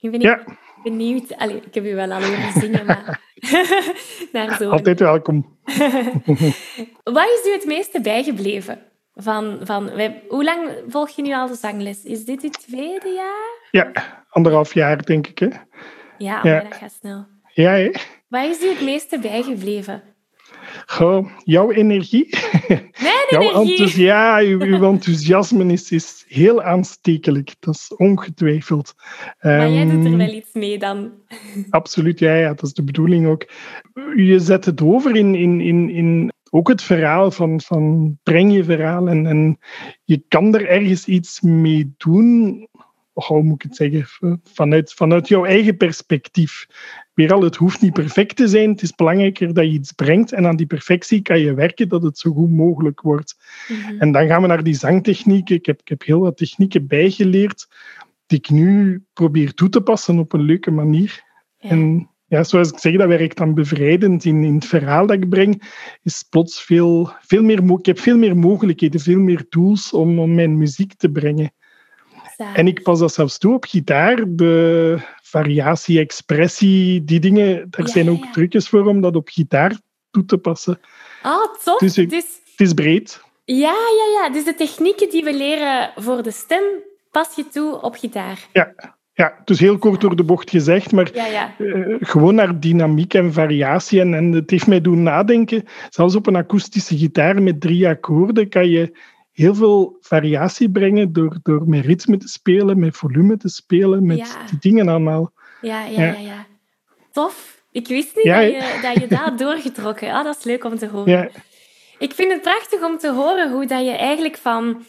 Ik 0.00 0.10
ben 0.10 0.20
ja. 0.20 0.44
benieuwd. 0.82 1.36
Allee, 1.36 1.56
ik 1.56 1.74
heb 1.74 1.84
u 1.84 1.94
wel 1.94 2.12
al 2.12 2.22
horen 2.22 2.60
zingen, 2.60 2.86
maar... 2.86 3.26
Altijd 4.70 4.98
welkom. 4.98 5.58
Wat 7.18 7.28
is 7.28 7.46
u 7.46 7.52
het 7.52 7.64
meeste 7.66 8.00
bijgebleven? 8.00 8.78
Van, 9.14 9.58
van, 9.62 9.90
hoe 10.28 10.44
lang 10.44 10.70
volg 10.88 11.08
je 11.08 11.22
nu 11.22 11.34
al 11.34 11.46
de 11.46 11.54
zangles? 11.54 12.04
Is 12.04 12.24
dit 12.24 12.42
het 12.42 12.66
tweede 12.68 13.08
jaar? 13.08 13.68
Ja, 13.70 13.92
anderhalf 14.28 14.74
jaar 14.74 15.02
denk 15.04 15.26
ik. 15.26 15.38
Hè? 15.38 15.48
Ja, 16.18 16.40
ja. 16.42 16.60
dat 16.60 16.74
gaat 16.74 16.92
snel. 17.00 17.26
Ja, 17.54 17.70
hè? 17.70 17.90
Wat 18.28 18.44
is 18.44 18.62
u 18.62 18.68
het 18.68 18.80
meeste 18.80 19.18
bijgebleven? 19.18 20.02
Goh, 20.86 21.26
jouw 21.44 21.70
energie. 21.70 22.28
Mijn 22.68 23.26
jouw 23.28 23.62
energie? 23.62 24.02
ja, 24.02 24.38
uw, 24.38 24.60
uw 24.60 24.82
enthousiasme 24.92 25.72
is, 25.72 25.90
is 25.90 26.24
heel 26.28 26.62
aanstekelijk. 26.62 27.54
Dat 27.58 27.74
is 27.74 27.94
ongetwijfeld. 27.96 28.94
Maar 29.40 29.70
jij 29.70 29.84
doet 29.84 30.04
er 30.04 30.10
ehm, 30.10 30.16
wel 30.16 30.34
iets 30.34 30.52
mee 30.52 30.78
dan? 30.78 31.12
Absoluut, 31.70 32.18
ja, 32.18 32.34
ja, 32.34 32.48
dat 32.48 32.62
is 32.62 32.72
de 32.72 32.84
bedoeling 32.84 33.26
ook. 33.26 33.50
Je 34.16 34.38
zet 34.38 34.64
het 34.64 34.82
over 34.82 35.16
in, 35.16 35.34
in, 35.34 35.60
in, 35.60 35.90
in 35.90 36.32
ook 36.50 36.68
het 36.68 36.82
verhaal 36.82 37.30
van, 37.30 37.60
van 37.60 38.16
breng 38.22 38.52
je 38.52 38.64
verhaal 38.64 39.08
en, 39.08 39.26
en 39.26 39.58
je 40.04 40.22
kan 40.28 40.54
er 40.54 40.68
ergens 40.68 41.06
iets 41.06 41.40
mee 41.40 41.94
doen. 41.96 42.68
Hoe 43.26 43.42
moet 43.42 43.54
ik 43.54 43.62
het 43.62 43.76
zeggen? 43.76 44.40
Vanuit, 44.44 44.92
vanuit 44.92 45.28
jouw 45.28 45.44
eigen 45.44 45.76
perspectief. 45.76 46.66
Weer 47.14 47.32
al, 47.32 47.42
het 47.42 47.56
hoeft 47.56 47.80
niet 47.80 47.92
perfect 47.92 48.36
te 48.36 48.48
zijn. 48.48 48.70
Het 48.70 48.82
is 48.82 48.94
belangrijker 48.94 49.54
dat 49.54 49.64
je 49.64 49.70
iets 49.70 49.92
brengt 49.92 50.32
en 50.32 50.46
aan 50.46 50.56
die 50.56 50.66
perfectie 50.66 51.22
kan 51.22 51.40
je 51.40 51.54
werken 51.54 51.88
dat 51.88 52.02
het 52.02 52.18
zo 52.18 52.32
goed 52.32 52.50
mogelijk 52.50 53.00
wordt. 53.00 53.36
Mhm. 53.68 53.98
En 53.98 54.12
dan 54.12 54.26
gaan 54.26 54.42
we 54.42 54.48
naar 54.48 54.62
die 54.62 54.74
zangtechnieken. 54.74 55.56
Ik 55.56 55.66
heb, 55.66 55.80
ik 55.80 55.88
heb 55.88 56.04
heel 56.04 56.20
wat 56.20 56.36
technieken 56.36 56.86
bijgeleerd 56.86 57.68
die 58.26 58.38
ik 58.38 58.50
nu 58.50 59.02
probeer 59.12 59.54
toe 59.54 59.68
te 59.68 59.80
passen 59.80 60.18
op 60.18 60.32
een 60.32 60.42
leuke 60.42 60.70
manier. 60.70 61.22
En 61.58 62.10
ja, 62.26 62.44
zoals 62.44 62.70
ik 62.70 62.78
zeg, 62.78 62.96
dat 62.96 63.08
werkt 63.08 63.36
dan 63.36 63.54
bevrijdend. 63.54 64.24
In, 64.24 64.44
in 64.44 64.54
het 64.54 64.64
verhaal 64.64 65.06
dat 65.06 65.16
ik 65.16 65.28
breng, 65.28 65.62
is 66.02 66.24
plots 66.30 66.62
veel, 66.62 67.12
veel 67.20 67.42
meer... 67.42 67.62
Ik 67.78 67.86
heb 67.86 67.98
veel 67.98 68.16
meer 68.16 68.36
mogelijkheden, 68.36 69.00
veel 69.00 69.20
meer 69.20 69.48
tools 69.48 69.92
om, 69.92 70.18
om 70.18 70.34
mijn 70.34 70.58
muziek 70.58 70.94
te 70.94 71.10
brengen. 71.10 71.52
En 72.54 72.66
ik 72.66 72.82
pas 72.82 72.98
dat 72.98 73.14
zelfs 73.14 73.38
toe 73.38 73.54
op 73.54 73.64
gitaar. 73.64 74.24
De 74.26 74.96
variatie, 75.22 75.98
expressie, 75.98 77.04
die 77.04 77.20
dingen, 77.20 77.66
daar 77.70 77.88
zijn 77.88 78.10
ook 78.10 78.24
trucjes 78.32 78.68
voor 78.68 78.86
om 78.86 79.00
dat 79.00 79.16
op 79.16 79.28
gitaar 79.28 79.76
toe 80.10 80.24
te 80.24 80.38
passen. 80.38 80.80
Ah, 81.22 81.54
tof. 81.64 81.78
Dus, 81.78 81.94
dus, 81.94 82.10
het 82.10 82.60
is 82.60 82.72
breed. 82.72 83.20
Ja, 83.44 83.74
ja, 83.74 84.22
ja. 84.22 84.30
Dus 84.30 84.44
de 84.44 84.54
technieken 84.54 85.10
die 85.10 85.24
we 85.24 85.34
leren 85.34 85.90
voor 85.96 86.22
de 86.22 86.30
stem, 86.30 86.62
pas 87.10 87.34
je 87.34 87.48
toe 87.48 87.80
op 87.82 87.94
gitaar. 87.94 88.48
Ja, 88.52 88.74
ja, 89.12 89.34
dus 89.44 89.60
heel 89.60 89.78
kort 89.78 90.00
door 90.00 90.16
de 90.16 90.24
bocht 90.24 90.50
gezegd, 90.50 90.92
maar 90.92 91.10
ja, 91.14 91.26
ja. 91.26 91.54
Uh, 91.58 91.96
gewoon 92.00 92.34
naar 92.34 92.60
dynamiek 92.60 93.14
en 93.14 93.32
variatie. 93.32 94.00
En, 94.00 94.14
en 94.14 94.32
het 94.32 94.50
heeft 94.50 94.66
mij 94.66 94.80
doen 94.80 95.02
nadenken, 95.02 95.64
zelfs 95.88 96.14
op 96.14 96.26
een 96.26 96.36
akoestische 96.36 96.98
gitaar 96.98 97.42
met 97.42 97.60
drie 97.60 97.88
akkoorden 97.88 98.48
kan 98.48 98.68
je 98.68 98.92
heel 99.38 99.54
veel 99.54 99.96
variatie 100.00 100.70
brengen 100.70 101.12
door, 101.12 101.38
door 101.42 101.68
met 101.68 101.84
ritme 101.84 102.16
te 102.16 102.28
spelen, 102.28 102.78
met 102.78 102.96
volume 102.96 103.36
te 103.36 103.48
spelen, 103.48 104.06
met 104.06 104.36
die 104.50 104.58
dingen 104.60 104.88
allemaal. 104.88 105.32
Ja, 105.60 105.84
ja, 105.84 106.02
ja, 106.02 106.18
ja. 106.18 106.46
Tof. 107.12 107.62
Ik 107.70 107.88
wist 107.88 108.16
niet 108.16 108.24
dat, 108.24 108.42
je, 108.42 108.78
dat 108.82 108.94
je 108.94 109.06
dat 109.06 109.38
doorgetrokken. 109.44 110.12
Ah, 110.12 110.24
dat 110.24 110.36
is 110.36 110.44
leuk 110.44 110.64
om 110.64 110.78
te 110.78 110.88
horen. 110.88 111.30
Ik 111.98 112.12
vind 112.12 112.32
het 112.32 112.42
prachtig 112.42 112.82
om 112.82 112.98
te 112.98 113.12
horen 113.12 113.52
hoe 113.52 113.66
dat 113.66 113.84
je 113.84 113.90
eigenlijk 113.90 114.36
van 114.36 114.84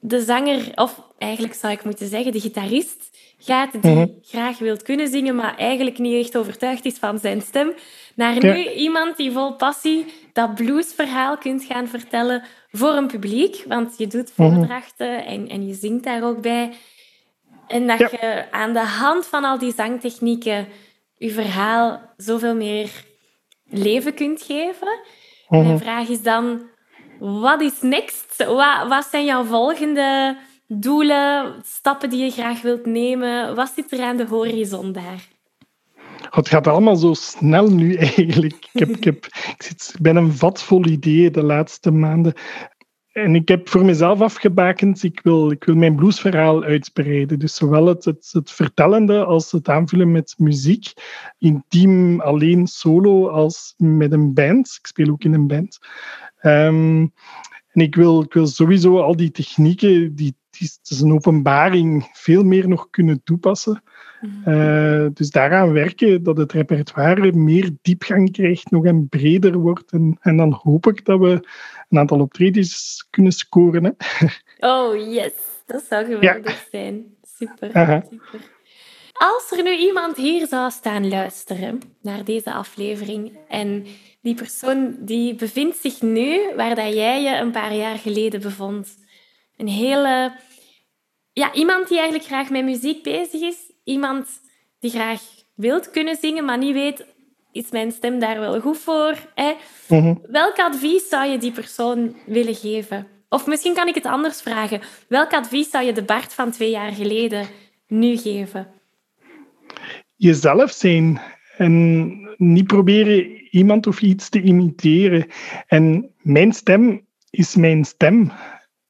de 0.00 0.22
zanger, 0.22 0.72
of 0.74 1.02
eigenlijk 1.18 1.54
zou 1.54 1.72
ik 1.72 1.84
moeten 1.84 2.08
zeggen, 2.08 2.32
de 2.32 2.40
gitarist, 2.40 3.10
gaat 3.38 3.82
die 3.82 3.94
mhm. 3.94 4.06
graag 4.22 4.58
wilt 4.58 4.82
kunnen 4.82 5.08
zingen, 5.08 5.34
maar 5.34 5.56
eigenlijk 5.56 5.98
niet 5.98 6.24
echt 6.24 6.36
overtuigd 6.36 6.84
is 6.84 6.98
van 6.98 7.18
zijn 7.18 7.40
stem, 7.40 7.72
naar 8.14 8.42
nu 8.42 8.72
iemand 8.72 9.16
die 9.16 9.32
vol 9.32 9.54
passie 9.54 10.06
dat 10.32 10.54
bluesverhaal 10.54 11.38
kunt 11.38 11.64
gaan 11.64 11.88
vertellen 11.88 12.44
voor 12.72 12.92
een 12.92 13.06
publiek. 13.06 13.64
Want 13.68 13.94
je 13.98 14.06
doet 14.06 14.32
mhm. 14.36 14.50
voordrachten 14.50 15.24
en, 15.24 15.48
en 15.48 15.66
je 15.66 15.74
zingt 15.74 16.04
daar 16.04 16.22
ook 16.22 16.40
bij. 16.40 16.72
En 17.66 17.86
dat 17.86 17.98
je 17.98 18.46
aan 18.50 18.72
de 18.72 18.84
hand 18.84 19.26
van 19.26 19.44
al 19.44 19.58
die 19.58 19.72
zangtechnieken 19.72 20.68
je 21.16 21.30
verhaal 21.30 22.00
zoveel 22.16 22.54
meer 22.54 22.90
leven 23.68 24.14
kunt 24.14 24.42
geven. 24.42 25.00
Mijn 25.48 25.66
mhm. 25.66 25.78
vraag 25.78 26.08
is 26.08 26.22
dan, 26.22 26.62
wat 27.18 27.60
is 27.60 27.80
next? 27.80 28.44
Wat, 28.44 28.88
wat 28.88 29.06
zijn 29.10 29.24
jouw 29.24 29.44
volgende 29.44 30.36
doelen, 30.66 31.54
stappen 31.64 32.10
die 32.10 32.24
je 32.24 32.30
graag 32.30 32.62
wilt 32.62 32.86
nemen? 32.86 33.54
Wat 33.54 33.72
zit 33.74 33.92
er 33.92 34.02
aan 34.02 34.16
de 34.16 34.26
horizon 34.26 34.92
daar? 34.92 35.28
Het 36.34 36.48
gaat 36.48 36.66
allemaal 36.66 36.96
zo 36.96 37.14
snel 37.14 37.70
nu 37.70 37.94
eigenlijk. 38.16 38.68
Ik, 38.72 39.28
ben 40.00 40.16
een 40.16 40.32
vat 40.32 40.62
vol 40.62 40.86
ideeën 40.86 41.32
de 41.32 41.42
laatste 41.42 41.90
maanden. 41.90 42.34
En 43.12 43.34
ik 43.34 43.48
heb 43.48 43.68
voor 43.68 43.84
mezelf 43.84 44.20
afgebakend, 44.20 45.02
ik 45.02 45.20
wil, 45.22 45.50
ik 45.50 45.74
mijn 45.74 45.96
bluesverhaal 45.96 46.62
uitbreiden. 46.62 47.38
Dus 47.38 47.54
zowel 47.54 47.86
het, 47.86 48.04
het, 48.04 48.50
vertellende 48.50 49.24
als 49.24 49.52
het 49.52 49.68
aanvullen 49.68 50.12
met 50.12 50.34
muziek. 50.38 50.92
Intiem, 51.38 52.20
alleen, 52.20 52.66
solo, 52.66 53.28
als 53.28 53.74
met 53.76 54.12
een 54.12 54.34
band. 54.34 54.78
Ik 54.78 54.86
speel 54.86 55.08
ook 55.08 55.24
in 55.24 55.34
een 55.34 55.46
band. 55.46 55.78
Um, 56.42 57.12
en 57.72 57.80
ik 57.80 57.94
wil, 57.94 58.22
ik 58.22 58.32
wil 58.32 58.46
sowieso 58.46 59.00
al 59.00 59.16
die 59.16 59.30
technieken, 59.30 60.14
die, 60.14 60.36
het 60.58 60.90
is 60.90 61.00
een 61.00 61.12
openbaring, 61.12 62.10
veel 62.12 62.42
meer 62.42 62.68
nog 62.68 62.90
kunnen 62.90 63.22
toepassen. 63.24 63.82
Mhm. 64.20 64.50
Eh, 64.50 65.06
dus 65.14 65.30
daaraan 65.30 65.72
werken, 65.72 66.22
dat 66.22 66.36
het 66.36 66.52
repertoire 66.52 67.32
meer 67.32 67.70
diepgang 67.82 68.32
krijgt, 68.32 68.70
nog 68.70 68.84
en 68.84 69.08
breder 69.08 69.58
wordt. 69.58 69.92
En, 69.92 70.18
en 70.20 70.36
dan 70.36 70.52
hoop 70.62 70.86
ik 70.86 71.04
dat 71.04 71.20
we 71.20 71.48
een 71.88 71.98
aantal 71.98 72.20
optredens 72.20 73.06
kunnen 73.10 73.32
scoren. 73.32 73.84
Hè. 73.84 73.90
Oh, 74.58 75.12
yes. 75.12 75.32
Dat 75.66 75.84
zou 75.88 76.04
geweldig 76.04 76.68
zijn. 76.70 77.04
Super, 77.22 77.68
super. 78.10 78.50
Als 79.12 79.52
er 79.56 79.62
nu 79.62 79.76
iemand 79.76 80.16
hier 80.16 80.46
zou 80.46 80.70
staan 80.70 81.08
luisteren 81.08 81.80
naar 82.02 82.24
deze 82.24 82.52
aflevering 82.52 83.32
en 83.48 83.86
die 84.20 84.34
persoon 84.34 84.96
die 84.98 85.34
bevindt 85.34 85.76
zich 85.76 86.02
nu 86.02 86.54
waar 86.56 86.74
dat 86.74 86.94
jij 86.94 87.22
je 87.22 87.36
een 87.36 87.50
paar 87.50 87.74
jaar 87.74 87.98
geleden 87.98 88.40
bevond. 88.40 88.96
Een 89.56 89.68
hele... 89.68 90.32
Ja, 91.32 91.52
iemand 91.52 91.88
die 91.88 91.98
eigenlijk 91.98 92.28
graag 92.28 92.50
met 92.50 92.64
muziek 92.64 93.02
bezig 93.02 93.40
is. 93.40 93.56
Iemand 93.84 94.28
die 94.78 94.90
graag 94.90 95.22
wilt 95.54 95.90
kunnen 95.90 96.16
zingen, 96.16 96.44
maar 96.44 96.58
niet 96.58 96.72
weet, 96.72 97.04
is 97.52 97.70
mijn 97.70 97.92
stem 97.92 98.18
daar 98.18 98.40
wel 98.40 98.60
goed 98.60 98.78
voor? 98.78 99.14
Hè? 99.34 99.52
Mhm. 99.88 100.14
Welk 100.22 100.58
advies 100.58 101.08
zou 101.08 101.30
je 101.30 101.38
die 101.38 101.52
persoon 101.52 102.16
willen 102.26 102.54
geven? 102.54 103.06
Of 103.28 103.46
misschien 103.46 103.74
kan 103.74 103.88
ik 103.88 103.94
het 103.94 104.06
anders 104.06 104.42
vragen. 104.42 104.80
Welk 105.08 105.32
advies 105.32 105.70
zou 105.70 105.84
je 105.84 105.92
de 105.92 106.02
Bart 106.02 106.34
van 106.34 106.50
twee 106.50 106.70
jaar 106.70 106.92
geleden 106.92 107.46
nu 107.86 108.16
geven? 108.16 108.66
Jezelf 110.16 110.70
zijn 110.70 111.20
en 111.56 112.12
niet 112.36 112.66
proberen 112.66 113.48
iemand 113.50 113.86
of 113.86 114.00
iets 114.00 114.28
te 114.28 114.42
imiteren. 114.42 115.26
En 115.66 116.10
mijn 116.22 116.52
stem 116.52 117.06
is 117.30 117.56
mijn 117.56 117.84
stem. 117.84 118.32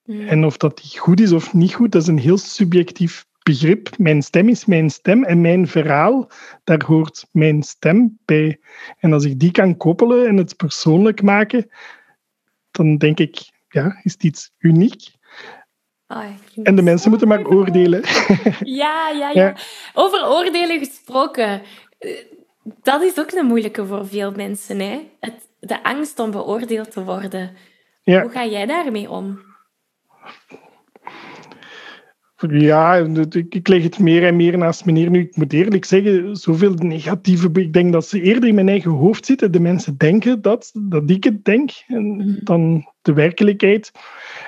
Hmm. 0.05 0.29
En 0.29 0.45
of 0.45 0.57
dat 0.57 0.79
die 0.79 0.99
goed 0.99 1.21
is 1.21 1.33
of 1.33 1.53
niet 1.53 1.75
goed, 1.75 1.93
dat 1.93 2.03
is 2.03 2.09
een 2.09 2.19
heel 2.19 2.39
subjectief 2.39 3.27
begrip. 3.43 3.99
Mijn 3.99 4.23
stem 4.23 4.49
is 4.49 4.65
mijn 4.65 4.91
stem 4.91 5.25
en 5.25 5.41
mijn 5.41 5.67
verhaal, 5.67 6.31
daar 6.65 6.83
hoort 6.87 7.27
mijn 7.33 7.63
stem 7.63 8.19
bij. 8.25 8.61
En 8.99 9.13
als 9.13 9.25
ik 9.25 9.39
die 9.39 9.51
kan 9.51 9.77
koppelen 9.77 10.27
en 10.27 10.37
het 10.37 10.57
persoonlijk 10.57 11.23
maken, 11.23 11.71
dan 12.71 12.97
denk 12.97 13.19
ik, 13.19 13.51
ja, 13.69 14.01
is 14.03 14.13
het 14.13 14.23
iets 14.23 14.51
uniek. 14.59 15.21
Oh, 16.07 16.25
en 16.63 16.77
de 16.77 16.83
mensen 16.83 17.11
moeten 17.11 17.29
maar 17.29 17.47
oordelen. 17.47 18.03
Ja, 18.61 19.09
ja, 19.11 19.31
ja, 19.31 19.57
Over 19.95 20.29
oordelen 20.29 20.79
gesproken. 20.79 21.63
Eh, 21.99 22.11
dat 22.83 23.03
is 23.03 23.19
ook 23.19 23.33
een 23.33 23.47
moeilijke 23.47 23.87
voor 23.87 24.07
veel 24.07 24.33
mensen. 24.33 24.79
Hè? 24.81 25.09
Het, 25.21 25.49
de 25.61 25.83
angst 25.83 26.19
om 26.19 26.31
beoordeeld 26.31 26.91
te 26.93 27.05
worden. 27.05 27.57
Ja. 28.03 28.23
Hoe 28.23 28.31
ga 28.31 28.47
jij 28.47 28.67
daarmee 28.67 29.11
om? 29.11 29.52
Ja, 32.49 32.95
ik 33.49 33.69
leg 33.69 33.83
het 33.83 33.99
meer 33.99 34.27
en 34.27 34.37
meer 34.37 34.59
naast 34.59 34.85
meneer. 34.85 35.11
Nu, 35.11 35.21
ik 35.21 35.37
moet 35.37 35.53
eerlijk 35.53 35.85
zeggen, 35.85 36.37
zoveel 36.37 36.75
negatieve... 36.75 37.51
Ik 37.53 37.73
denk 37.73 37.93
dat 37.93 38.07
ze 38.07 38.21
eerder 38.21 38.49
in 38.49 38.55
mijn 38.55 38.69
eigen 38.69 38.91
hoofd 38.91 39.27
zitten. 39.27 39.53
De 39.53 39.61
mensen 39.61 39.97
denken 39.97 40.43
dat, 40.43 40.71
dat 40.79 41.11
ik 41.11 41.25
het 41.25 41.45
denk, 41.45 41.71
mhm. 41.87 42.45
dan 42.45 42.92
de 43.03 43.13
werkelijkheid. 43.13 43.93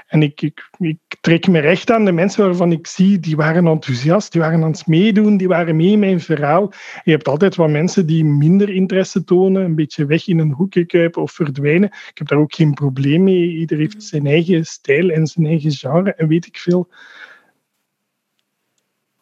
En 0.06 0.22
ik, 0.22 0.42
ik, 0.42 0.68
ik, 0.78 0.98
trek 1.20 1.48
me 1.48 1.58
recht 1.58 1.90
aan 1.90 2.04
de 2.04 2.12
mensen 2.12 2.44
waarvan 2.44 2.72
ik 2.72 2.86
zie, 2.86 3.18
die 3.18 3.36
waren 3.36 3.66
enthousiast, 3.66 4.32
die 4.32 4.40
waren 4.40 4.62
aan 4.62 4.70
het 4.70 4.86
meedoen, 4.86 5.36
die 5.36 5.48
waren 5.48 5.76
mee 5.76 5.90
in 5.90 5.98
mijn 5.98 6.20
verhaal. 6.20 6.72
Je 7.04 7.10
hebt 7.10 7.28
altijd 7.28 7.56
wat 7.56 7.70
mensen 7.70 8.06
die 8.06 8.24
minder 8.24 8.68
interesse 8.68 9.24
tonen, 9.24 9.64
een 9.64 9.74
beetje 9.74 10.06
weg 10.06 10.28
in 10.28 10.38
een 10.38 10.52
hoekje 10.52 10.84
kuipen 10.84 11.22
of 11.22 11.32
verdwijnen. 11.32 11.88
Ik 11.88 12.18
heb 12.18 12.28
daar 12.28 12.38
ook 12.38 12.54
geen 12.54 12.74
probleem 12.74 13.22
mee. 13.22 13.48
Ieder 13.48 13.78
heeft 13.78 14.02
zijn 14.02 14.26
eigen 14.26 14.64
stijl 14.64 15.10
en 15.10 15.26
zijn 15.26 15.46
eigen 15.46 15.72
genre 15.72 16.14
en 16.14 16.28
weet 16.28 16.46
ik 16.46 16.56
veel 16.56 16.88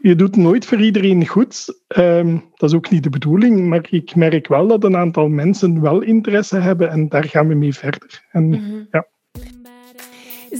je 0.02 0.14
doet 0.14 0.36
nooit 0.36 0.64
voor 0.64 0.80
iedereen 0.80 1.26
goed. 1.26 1.82
Ehm, 1.88 2.38
dat 2.54 2.70
is 2.70 2.76
ook 2.76 2.90
niet 2.90 3.02
de 3.02 3.10
bedoeling, 3.10 3.68
maar 3.68 3.86
ik 3.90 4.14
merk 4.14 4.48
wel 4.48 4.66
dat 4.66 4.84
een 4.84 4.96
aantal 4.96 5.28
mensen 5.28 5.80
wel 5.80 6.00
interesse 6.00 6.56
hebben 6.56 6.90
en 6.90 7.08
daar 7.08 7.24
gaan 7.24 7.48
we 7.48 7.54
mee 7.54 7.74
verder. 7.74 8.26
En, 8.30 8.48
mhm. 8.48 8.84
ja. 8.90 9.06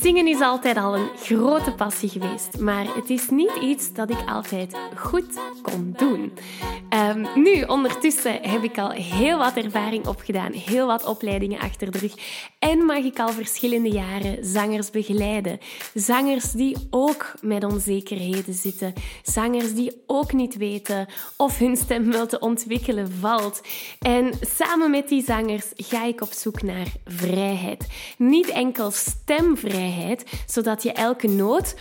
Zingen 0.01 0.27
is 0.27 0.41
altijd 0.41 0.77
al 0.77 0.97
een 0.97 1.09
grote 1.17 1.73
passie 1.73 2.09
geweest, 2.09 2.59
maar 2.59 2.95
het 2.95 3.11
is 3.11 3.29
niet 3.29 3.57
iets 3.63 3.93
dat 3.93 4.11
ik 4.11 4.29
altijd 4.29 4.77
goed 4.97 5.41
kon 5.63 5.95
doen. 5.97 6.33
Um, 6.91 7.43
nu, 7.43 7.63
ondertussen 7.63 8.39
heb 8.43 8.63
ik 8.63 8.79
al 8.79 8.91
heel 8.91 9.39
wat 9.39 9.57
ervaring 9.57 10.07
opgedaan, 10.07 10.53
heel 10.53 10.87
wat 10.87 11.05
opleidingen 11.05 11.61
achter 11.61 11.91
de 11.91 11.99
rug 11.99 12.15
en 12.59 12.79
mag 12.79 13.05
ik 13.05 13.19
al 13.19 13.29
verschillende 13.29 13.89
jaren 13.89 14.45
zangers 14.45 14.91
begeleiden. 14.91 15.59
Zangers 15.95 16.53
die 16.53 16.77
ook 16.91 17.35
met 17.41 17.65
onzekerheden 17.65 18.55
zitten, 18.55 18.93
zangers 19.23 19.75
die 19.75 20.03
ook 20.07 20.33
niet 20.33 20.57
weten 20.57 21.07
of 21.37 21.59
hun 21.59 21.77
stem 21.77 22.11
wel 22.11 22.27
te 22.27 22.39
ontwikkelen 22.39 23.13
valt. 23.21 23.61
En 24.01 24.33
samen 24.57 24.91
met 24.91 25.09
die 25.09 25.25
zangers 25.25 25.67
ga 25.77 26.05
ik 26.05 26.21
op 26.21 26.33
zoek 26.33 26.63
naar 26.63 26.87
vrijheid. 27.05 27.87
Niet 28.19 28.49
enkel 28.49 28.91
stemvrijheid 28.91 29.81
zodat 30.47 30.83
je 30.83 30.93
elke 30.93 31.29
noot, 31.29 31.75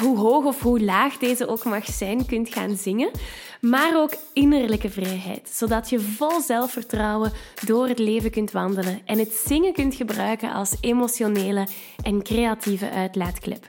hoe 0.00 0.18
hoog 0.18 0.44
of 0.44 0.62
hoe 0.62 0.80
laag 0.80 1.16
deze 1.16 1.48
ook 1.48 1.64
mag 1.64 1.84
zijn, 1.84 2.26
kunt 2.26 2.48
gaan 2.48 2.76
zingen 2.76 3.10
maar 3.60 4.00
ook 4.00 4.14
innerlijke 4.32 4.90
vrijheid, 4.90 5.50
zodat 5.52 5.90
je 5.90 6.00
vol 6.00 6.40
zelfvertrouwen 6.40 7.32
door 7.64 7.88
het 7.88 7.98
leven 7.98 8.30
kunt 8.30 8.50
wandelen 8.50 9.00
en 9.04 9.18
het 9.18 9.32
zingen 9.46 9.72
kunt 9.72 9.94
gebruiken 9.94 10.52
als 10.52 10.76
emotionele 10.80 11.66
en 12.02 12.22
creatieve 12.22 12.90
uitlaatklep. 12.90 13.68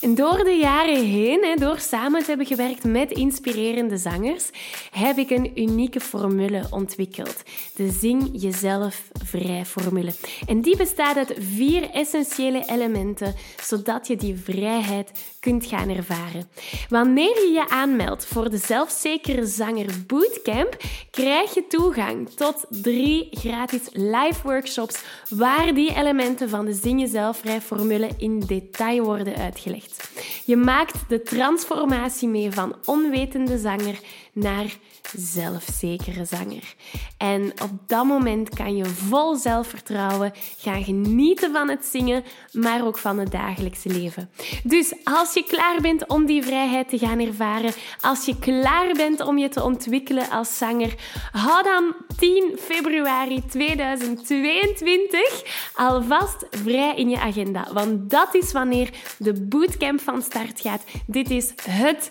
En 0.00 0.14
door 0.14 0.44
de 0.44 0.58
jaren 0.60 1.04
heen, 1.04 1.56
door 1.58 1.78
samen 1.78 2.20
te 2.20 2.26
hebben 2.26 2.46
gewerkt 2.46 2.84
met 2.84 3.10
inspirerende 3.10 3.96
zangers, 3.96 4.50
heb 4.90 5.18
ik 5.18 5.30
een 5.30 5.60
unieke 5.60 6.00
formule 6.00 6.62
ontwikkeld. 6.70 7.42
De 7.74 7.90
Zing 7.90 8.28
Jezelf 8.32 9.10
Vrij 9.24 9.64
formule. 9.64 10.12
En 10.46 10.60
die 10.60 10.76
bestaat 10.76 11.16
uit 11.16 11.34
vier 11.38 11.90
essentiële 11.90 12.62
elementen, 12.66 13.34
zodat 13.62 14.06
je 14.06 14.16
die 14.16 14.36
vrijheid 14.36 15.10
kunt 15.40 15.66
gaan 15.66 15.88
ervaren. 15.88 16.48
Wanneer 16.88 17.34
je 17.34 17.50
je 17.52 17.68
aanmeldt 17.68 18.26
voor 18.26 18.50
de 18.50 18.56
zelfzekerheid 18.56 19.27
Zanger 19.36 19.86
Bootcamp 20.06 20.76
krijg 21.10 21.54
je 21.54 21.66
toegang 21.68 22.30
tot 22.30 22.66
drie 22.68 23.28
gratis 23.30 23.88
live 23.92 24.40
workshops 24.42 25.02
waar 25.28 25.74
die 25.74 25.94
elementen 25.94 26.48
van 26.48 26.64
de 26.64 26.72
Zing 26.72 27.00
Jezelfvrij 27.00 27.60
formule 27.60 28.08
in 28.18 28.40
detail 28.40 29.04
worden 29.04 29.36
uitgelegd. 29.36 30.10
Je 30.44 30.56
maakt 30.56 30.94
de 31.08 31.22
transformatie 31.22 32.28
mee 32.28 32.50
van 32.50 32.76
onwetende 32.84 33.58
zanger 33.58 33.98
naar 34.32 34.76
zelfzekere 35.16 36.24
zanger. 36.24 36.74
En 37.18 37.52
op 37.62 37.70
dat 37.86 38.04
moment 38.04 38.48
kan 38.48 38.76
je 38.76 38.84
vol 38.84 39.36
zelfvertrouwen 39.36 40.32
gaan 40.58 40.84
genieten 40.84 41.52
van 41.52 41.68
het 41.68 41.84
zingen, 41.84 42.24
maar 42.52 42.86
ook 42.86 42.98
van 42.98 43.18
het 43.18 43.30
dagelijkse 43.30 43.88
leven. 43.88 44.30
Dus 44.64 44.94
als 45.04 45.34
je 45.34 45.44
klaar 45.44 45.80
bent 45.80 46.08
om 46.08 46.26
die 46.26 46.42
vrijheid 46.42 46.88
te 46.88 46.98
gaan 46.98 47.20
ervaren, 47.20 47.72
als 48.00 48.24
je 48.24 48.38
klaar 48.38 48.92
bent 48.92 49.17
om 49.26 49.38
je 49.38 49.48
te 49.48 49.62
ontwikkelen 49.62 50.30
als 50.30 50.58
zanger, 50.58 50.94
hou 51.32 51.62
dan 51.62 51.94
10 52.18 52.58
februari 52.58 53.42
2022 53.46 55.70
alvast 55.74 56.46
vrij 56.50 56.96
in 56.96 57.10
je 57.10 57.20
agenda. 57.20 57.68
Want 57.72 58.10
dat 58.10 58.34
is 58.34 58.52
wanneer 58.52 58.90
de 59.18 59.32
bootcamp 59.32 60.00
van 60.00 60.22
start 60.22 60.60
gaat. 60.60 60.84
Dit 61.06 61.30
is 61.30 61.52
het 61.62 62.10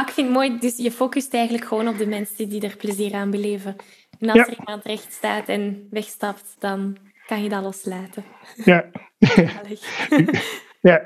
Ah, 0.00 0.06
ik 0.08 0.12
vind 0.14 0.26
het 0.26 0.36
mooi, 0.36 0.58
dus 0.58 0.76
je 0.76 0.90
focust 0.90 1.34
eigenlijk 1.34 1.64
gewoon 1.64 1.88
op 1.88 1.98
de 1.98 2.06
mensen 2.06 2.48
die 2.48 2.60
er 2.60 2.76
plezier 2.76 3.14
aan 3.14 3.30
beleven. 3.30 3.76
En 4.18 4.30
als 4.30 4.38
er 4.38 4.58
iemand 4.58 4.84
recht 4.84 5.12
staat 5.12 5.48
en 5.48 5.86
wegstapt, 5.90 6.56
dan 6.58 6.96
kan 7.26 7.42
je 7.42 7.48
dat 7.48 7.62
loslaten. 7.62 8.24
Ja. 8.64 8.90
ja. 10.80 11.04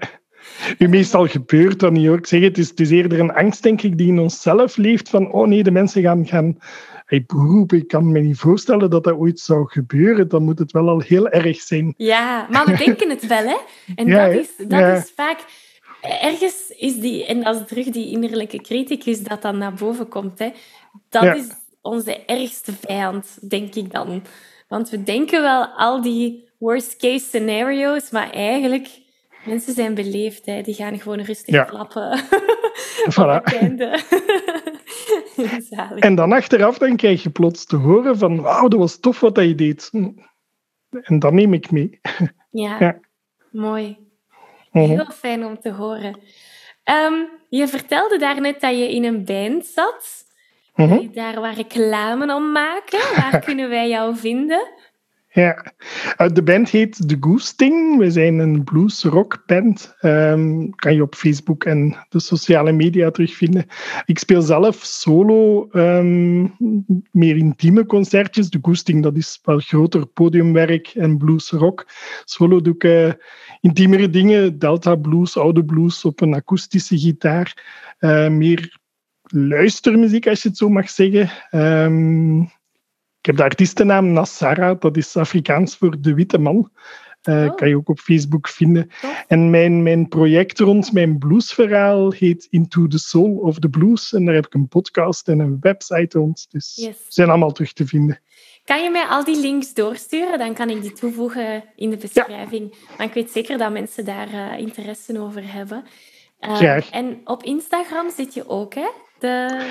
Meestal 0.78 1.26
gebeurt 1.26 1.80
dat 1.80 1.92
niet 1.92 2.06
hoor. 2.06 2.18
Ik 2.18 2.26
zeg 2.26 2.40
het, 2.42 2.58
is, 2.58 2.68
het 2.68 2.80
is 2.80 2.90
eerder 2.90 3.20
een 3.20 3.32
angst, 3.32 3.62
denk 3.62 3.82
ik, 3.82 3.98
die 3.98 4.08
in 4.08 4.18
onszelf 4.18 4.76
leeft. 4.76 5.08
Van, 5.08 5.32
oh 5.32 5.46
nee, 5.46 5.62
de 5.62 5.70
mensen 5.70 6.02
gaan, 6.02 6.26
gaan 6.26 6.58
hey, 7.06 7.24
beroep, 7.26 7.72
ik 7.72 7.88
kan 7.88 8.12
me 8.12 8.20
niet 8.20 8.38
voorstellen 8.38 8.90
dat 8.90 9.04
dat 9.04 9.16
ooit 9.16 9.40
zou 9.40 9.68
gebeuren. 9.68 10.28
Dan 10.28 10.42
moet 10.42 10.58
het 10.58 10.72
wel 10.72 10.88
al 10.88 11.00
heel 11.00 11.28
erg 11.28 11.60
zijn. 11.60 11.94
Ja, 11.96 12.46
maar 12.50 12.66
we 12.66 12.76
denken 12.84 13.10
het 13.10 13.26
wel, 13.26 13.44
hè. 13.44 13.56
En 13.94 14.10
dat, 14.10 14.32
is, 14.32 14.48
dat 14.68 15.02
is 15.02 15.12
vaak 15.14 15.38
ergens 16.04 16.73
is 16.84 17.00
die, 17.00 17.26
en 17.26 17.44
als 17.44 17.58
terug 17.66 17.88
die 17.88 18.10
innerlijke 18.10 18.60
criticus 18.60 19.22
dat 19.22 19.42
dan 19.42 19.58
naar 19.58 19.74
boven 19.74 20.08
komt, 20.08 20.38
hè, 20.38 20.50
dat 21.08 21.36
is 21.36 21.46
onze 21.82 22.24
ergste 22.24 22.72
vijand, 22.72 23.48
denk 23.48 23.74
ik 23.74 23.92
dan. 23.92 24.22
Want 24.68 24.90
we 24.90 25.02
denken 25.02 25.42
wel 25.42 25.66
al 25.66 26.02
die 26.02 26.48
worst 26.58 26.96
case 26.96 27.24
scenario's, 27.24 28.10
maar 28.10 28.30
eigenlijk, 28.30 28.88
mensen 29.44 29.74
zijn 29.74 29.94
beleefd, 29.94 30.46
hè, 30.46 30.62
die 30.62 30.74
gaan 30.74 31.00
gewoon 31.00 31.20
rustig 31.20 31.54
ja. 31.54 31.64
klappen. 31.64 32.18
Voilà. 33.14 33.42
en 35.98 36.14
dan 36.14 36.32
achteraf 36.32 36.78
dan 36.78 36.96
krijg 36.96 37.22
je 37.22 37.30
plots 37.30 37.66
te 37.66 37.76
horen 37.76 38.18
van, 38.18 38.40
wauw, 38.40 38.68
dat 38.68 38.78
was 38.78 38.98
tof 38.98 39.20
wat 39.20 39.36
je 39.36 39.54
deed. 39.54 39.90
En 40.90 41.18
dan 41.18 41.34
neem 41.34 41.52
ik 41.52 41.70
mee. 41.70 42.00
ja. 42.50 42.76
ja. 42.78 42.98
mooi. 43.50 43.98
Mhm. 44.72 44.84
Heel 44.84 45.10
fijn 45.12 45.44
om 45.44 45.60
te 45.60 45.72
horen. 45.72 46.18
Ehm, 46.84 47.14
je 47.48 47.68
vertelde 47.68 48.18
daarnet 48.18 48.60
dat 48.60 48.78
je 48.78 48.90
in 48.90 49.04
een 49.04 49.24
band 49.24 49.66
zat. 49.66 50.24
Mm 50.74 50.88
-hmm. 50.88 51.12
daar 51.12 51.40
waar 51.40 51.54
reclame 51.54 52.34
om 52.34 52.52
maken. 52.52 52.98
Waar 53.16 53.38
kunnen 53.44 53.68
wij 53.68 53.88
jou 53.88 54.16
vinden? 54.16 54.68
Ja, 55.34 55.72
eh, 56.16 56.28
de 56.28 56.42
band 56.42 56.70
heet 56.70 57.08
The 57.08 57.16
Goosting. 57.20 57.98
We 57.98 58.10
zijn 58.10 58.38
een 58.38 58.64
blues-rock 58.64 59.42
band. 59.46 59.94
Um, 60.00 60.74
kan 60.74 60.94
je 60.94 61.02
op 61.02 61.14
Facebook 61.14 61.64
en 61.64 61.96
de 62.08 62.20
sociale 62.20 62.72
media 62.72 63.10
terugvinden. 63.10 63.66
Ik 64.04 64.18
speel 64.18 64.42
zelf 64.42 64.76
solo 64.76 65.68
um, 65.72 66.54
meer 67.10 67.36
intieme 67.36 67.86
concertjes. 67.86 68.50
De 68.50 68.58
Goosting, 68.62 69.02
dat 69.02 69.16
is 69.16 69.40
wel 69.42 69.58
groter 69.58 70.06
podiumwerk 70.06 70.86
en 70.86 71.18
blues-rock. 71.18 71.86
Solo 72.24 72.60
doe 72.60 72.74
ik 72.74 72.84
uh, 72.84 73.12
intiemere 73.60 74.10
dingen. 74.10 74.58
Delta 74.58 74.96
blues, 74.96 75.36
oude 75.36 75.64
blues 75.64 76.04
op 76.04 76.20
een 76.20 76.34
akoestische 76.34 76.98
gitaar. 76.98 77.64
Uh, 78.00 78.28
meer 78.28 78.78
luistermuziek, 79.22 80.26
als 80.26 80.42
je 80.42 80.48
het 80.48 80.58
zo 80.58 80.68
mag 80.68 80.90
zeggen. 80.90 81.30
Um, 81.52 82.50
ik 83.24 83.30
heb 83.30 83.38
de 83.38 83.50
artiestennaam 83.50 84.12
Nassara, 84.12 84.74
dat 84.74 84.96
is 84.96 85.16
Afrikaans 85.16 85.76
voor 85.76 86.00
de 86.00 86.14
witte 86.14 86.38
man. 86.38 86.70
Uh, 87.24 87.54
Kan 87.54 87.68
je 87.68 87.76
ook 87.76 87.88
op 87.88 87.98
Facebook 87.98 88.48
vinden. 88.48 88.90
En 89.28 89.50
mijn, 89.50 89.82
mijn 89.82 90.08
project 90.08 90.58
rond 90.58 90.92
mijn 90.92 91.18
bluesverhaal 91.18 92.12
heet 92.12 92.46
Into 92.50 92.86
the 92.86 92.98
Soul 92.98 93.36
of 93.36 93.58
the 93.58 93.68
Blues. 93.68 94.12
En 94.12 94.24
daar 94.24 94.34
heb 94.34 94.46
ik 94.46 94.54
een 94.54 94.68
podcast 94.68 95.28
en 95.28 95.38
een 95.38 95.56
website 95.60 96.18
rond. 96.18 96.46
Dus 96.50 96.74
ze 96.74 96.94
zijn 97.08 97.28
allemaal 97.28 97.52
terug 97.52 97.72
te 97.72 97.86
vinden. 97.86 98.20
Kan 98.64 98.82
je 98.82 98.90
mij 98.90 99.06
al 99.06 99.24
die 99.24 99.40
links 99.40 99.74
doorsturen? 99.74 100.38
Dan 100.38 100.54
kan 100.54 100.70
ik 100.70 100.82
die 100.82 100.92
toevoegen 100.92 101.64
in 101.76 101.90
de 101.90 101.96
beschrijving. 101.96 102.68
Ja. 102.70 102.94
Maar 102.96 103.06
ik 103.06 103.14
weet 103.14 103.30
zeker 103.30 103.58
dat 103.58 103.72
mensen 103.72 104.04
daar 104.04 104.28
uh, 104.28 104.58
interesse 104.58 105.20
over 105.20 105.52
hebben. 105.52 105.84
Uh, 106.40 106.94
en 106.94 107.20
op 107.24 107.42
Instagram 107.42 108.10
zit 108.10 108.34
je 108.34 108.48
ook, 108.48 108.74
hè? 108.74 108.88
De 109.18 109.70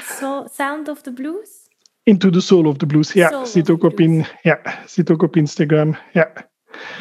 Sound 0.53 0.89
of 0.89 1.01
the 1.01 1.13
Blues? 1.13 1.62
Into 2.03 2.29
the 2.29 2.41
Soul 2.41 2.65
of 2.65 2.77
the 2.77 2.85
Blues, 2.85 3.13
ja. 3.13 3.45
Zit 3.45 3.69
ook, 3.69 3.83
op 3.83 3.99
in, 3.99 4.25
ja. 4.41 4.59
zit 4.85 5.11
ook 5.11 5.21
op 5.21 5.35
Instagram, 5.35 5.97
ja. 6.13 6.31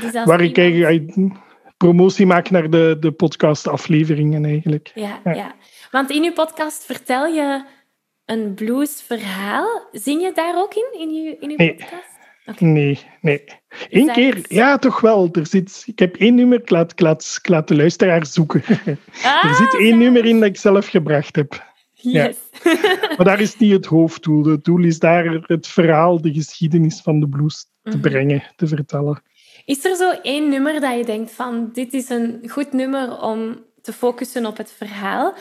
Dus 0.00 0.24
Waar 0.24 0.40
ik 0.40 0.58
eigenlijk 0.58 1.32
promotie 1.76 2.26
maak 2.26 2.50
naar 2.50 2.70
de, 2.70 2.96
de 3.00 3.12
podcastafleveringen 3.12 4.44
eigenlijk. 4.44 4.90
Ja, 4.94 5.20
ja, 5.24 5.54
want 5.90 6.10
in 6.10 6.22
je 6.22 6.32
podcast 6.32 6.84
vertel 6.84 7.26
je 7.26 7.64
een 8.24 8.54
bluesverhaal. 8.54 9.88
Zing 9.92 10.22
je 10.22 10.32
daar 10.34 10.56
ook 10.56 10.74
in, 10.74 11.00
in 11.00 11.14
je, 11.14 11.36
in 11.40 11.50
je 11.50 11.56
nee. 11.56 11.74
podcast? 11.74 12.10
Nee, 12.58 12.98
nee. 13.20 13.44
Eén 13.90 14.12
keer, 14.12 14.44
ja, 14.48 14.78
toch 14.78 15.00
wel. 15.00 15.28
Er 15.32 15.46
zit, 15.46 15.82
ik 15.86 15.98
heb 15.98 16.16
één 16.16 16.34
nummer, 16.34 16.60
ik 16.60 16.70
laat, 16.70 16.92
ik 16.92 17.00
laat, 17.00 17.38
ik 17.42 17.48
laat 17.48 17.68
de 17.68 17.76
luisteraar 17.76 18.26
zoeken. 18.26 18.62
Ah, 19.22 19.44
er 19.44 19.54
zit 19.54 19.74
één 19.74 19.98
nummer 19.98 20.24
in 20.24 20.40
dat 20.40 20.48
ik 20.48 20.56
zelf 20.56 20.88
gebracht 20.88 21.36
heb. 21.36 21.71
Yes. 22.02 22.36
Ja. 22.64 22.86
maar 23.16 23.24
daar 23.24 23.40
is 23.40 23.56
niet 23.56 23.72
het 23.72 23.86
hoofddoel. 23.86 24.44
Het 24.44 24.64
doel 24.64 24.84
is 24.84 24.98
daar 24.98 25.24
het 25.46 25.66
verhaal, 25.66 26.20
de 26.20 26.32
geschiedenis 26.32 27.00
van 27.00 27.20
de 27.20 27.28
blues 27.28 27.66
te 27.82 27.96
mhm. 27.96 28.00
brengen, 28.00 28.42
te 28.56 28.66
vertellen. 28.66 29.22
Is 29.64 29.84
er 29.84 29.96
zo 29.96 30.10
één 30.10 30.48
nummer 30.48 30.80
dat 30.80 30.98
je 30.98 31.04
denkt 31.04 31.30
van, 31.30 31.70
dit 31.72 31.92
is 31.92 32.08
een 32.08 32.42
goed 32.48 32.72
nummer 32.72 33.20
om 33.20 33.64
te 33.82 33.92
focussen 33.92 34.46
op 34.46 34.56
het 34.56 34.72
verhaal? 34.72 35.34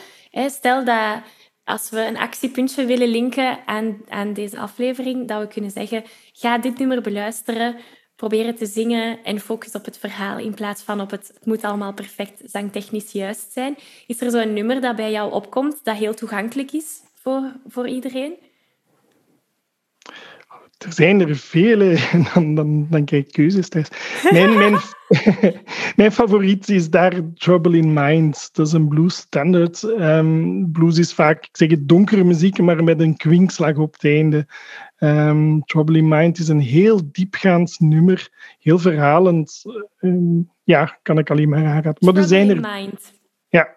Stel 0.46 0.84
dat 0.84 1.22
als 1.64 1.90
we 1.90 2.06
een 2.06 2.18
actiepuntje 2.18 2.84
willen 2.84 3.08
linken 3.08 3.58
aan, 3.66 4.00
aan 4.08 4.32
deze 4.32 4.58
aflevering, 4.58 5.28
dat 5.28 5.40
we 5.40 5.48
kunnen 5.48 5.70
zeggen, 5.70 6.04
ga 6.32 6.58
dit 6.58 6.78
nummer 6.78 7.00
beluisteren, 7.00 7.76
proberen 8.28 8.54
te 8.54 8.66
zingen 8.66 9.18
en 9.24 9.40
focus 9.40 9.72
op 9.74 9.84
het 9.84 9.98
verhaal 9.98 10.38
in 10.38 10.54
plaats 10.54 10.82
van 10.82 11.00
op 11.00 11.10
het, 11.10 11.30
het 11.34 11.46
moet 11.46 11.64
allemaal 11.64 11.92
perfect 11.92 12.42
zangtechnisch 12.44 13.12
juist 13.12 13.52
zijn. 13.52 13.76
Is 14.06 14.20
er 14.20 14.30
zo'n 14.30 14.52
nummer 14.52 14.80
dat 14.80 14.96
bij 14.96 15.10
jou 15.10 15.32
opkomt 15.32 15.80
dat 15.82 15.96
heel 15.96 16.14
toegankelijk 16.14 16.72
is 16.72 17.00
voor, 17.14 17.52
voor 17.68 17.88
iedereen? 17.88 18.34
Er 20.78 20.92
zijn 20.92 21.20
er 21.20 21.36
vele, 21.36 21.98
dan, 22.34 22.54
dan, 22.54 22.86
dan 22.90 23.04
krijg 23.04 23.24
ik 23.24 23.32
keuzes. 23.32 23.68
Mijn, 24.30 24.58
mijn, 24.58 24.76
mijn 25.96 26.12
favoriet 26.12 26.68
is 26.68 26.90
daar 26.90 27.12
Trouble 27.34 27.76
in 27.76 27.92
Mind. 27.92 28.48
Dat 28.52 28.66
is 28.66 28.72
een 28.72 28.88
blues 28.88 29.16
standard. 29.16 29.82
Um, 29.82 30.72
blues 30.72 30.98
is 30.98 31.14
vaak, 31.14 31.48
ik 31.52 31.88
donkere 31.88 32.24
muziek, 32.24 32.58
maar 32.58 32.84
met 32.84 33.00
een 33.00 33.16
kwinkslag 33.16 33.76
op 33.76 33.92
het 33.92 34.04
einde. 34.04 34.46
Um, 35.04 35.64
Trouble 35.64 35.96
in 35.96 36.08
Mind 36.08 36.38
is 36.38 36.48
een 36.48 36.60
heel 36.60 37.00
diepgaand 37.12 37.80
nummer, 37.80 38.28
heel 38.58 38.78
verhalend. 38.78 39.62
Um, 40.00 40.50
ja, 40.64 40.98
kan 41.02 41.18
ik 41.18 41.30
alleen 41.30 41.48
maar 41.48 41.66
aanraden. 41.66 41.96
Maar 41.98 42.16
er 42.16 42.28
zijn 42.28 42.50
er, 42.50 42.60
mind. 42.60 43.12
Ja, 43.48 43.74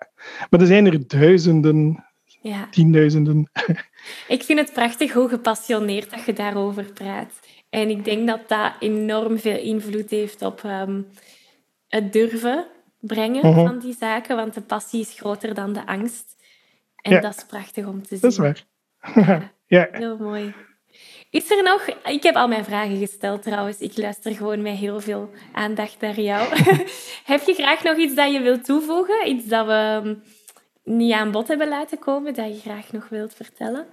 maar 0.49 0.59
er 0.59 0.67
zijn 0.67 0.85
er 0.85 1.07
duizenden 1.07 2.05
ja. 2.41 2.67
tienduizenden. 2.71 3.49
Ik 4.27 4.43
vind 4.43 4.59
het 4.59 4.73
prachtig 4.73 5.13
hoe 5.13 5.29
gepassioneerd 5.29 6.09
dat 6.09 6.25
je 6.25 6.33
daarover 6.33 6.83
praat. 6.83 7.39
En 7.69 7.89
ik 7.89 8.05
denk 8.05 8.27
dat 8.27 8.49
dat 8.49 8.73
enorm 8.79 9.39
veel 9.39 9.57
invloed 9.57 10.09
heeft 10.09 10.41
op 10.41 10.63
ehm, 10.63 11.01
het 11.87 12.13
durven 12.13 12.67
brengen 12.99 13.49
mhm. 13.49 13.65
van 13.65 13.79
die 13.79 13.95
zaken, 13.99 14.35
want 14.35 14.53
de 14.53 14.61
passie 14.61 15.01
is 15.01 15.13
groter 15.19 15.53
dan 15.53 15.73
de 15.73 15.85
angst. 15.85 16.35
En 16.95 17.21
dat 17.21 17.35
is 17.37 17.45
prachtig 17.45 17.85
om 17.85 18.01
te 18.01 18.07
zien. 18.07 18.19
Dat 18.19 18.31
is 18.31 18.37
waar. 18.37 18.65
Ja, 19.15 19.51
ja. 19.77 19.87
Heel 19.91 20.17
mooi. 20.17 20.53
Is 21.35 21.51
er 21.51 21.63
nog... 21.63 21.87
Ik 22.13 22.23
heb 22.23 22.35
al 22.35 22.47
mijn 22.47 22.63
vragen 22.63 22.97
gesteld 22.97 23.41
trouwens. 23.43 23.79
Ik 23.79 23.97
luister 23.97 24.31
gewoon 24.35 24.61
met 24.61 24.75
heel 24.75 25.01
veel 25.01 25.29
aandacht 25.53 25.97
naar 25.99 26.19
jou. 26.19 26.47
heb 27.31 27.41
je 27.45 27.53
graag 27.53 27.83
nog 27.83 27.97
iets 27.97 28.15
dat 28.15 28.31
je 28.31 28.41
wilt 28.41 28.65
toevoegen? 28.65 29.27
Iets 29.27 29.45
dat 29.47 29.65
we 29.65 30.15
niet 30.83 31.13
aan 31.13 31.31
bod 31.31 31.47
hebben 31.47 31.67
laten 31.67 31.99
komen 31.99 32.33
dat 32.33 32.47
je 32.47 32.69
graag 32.69 32.91
nog 32.91 33.09
wilt 33.09 33.33
vertellen? 33.33 33.85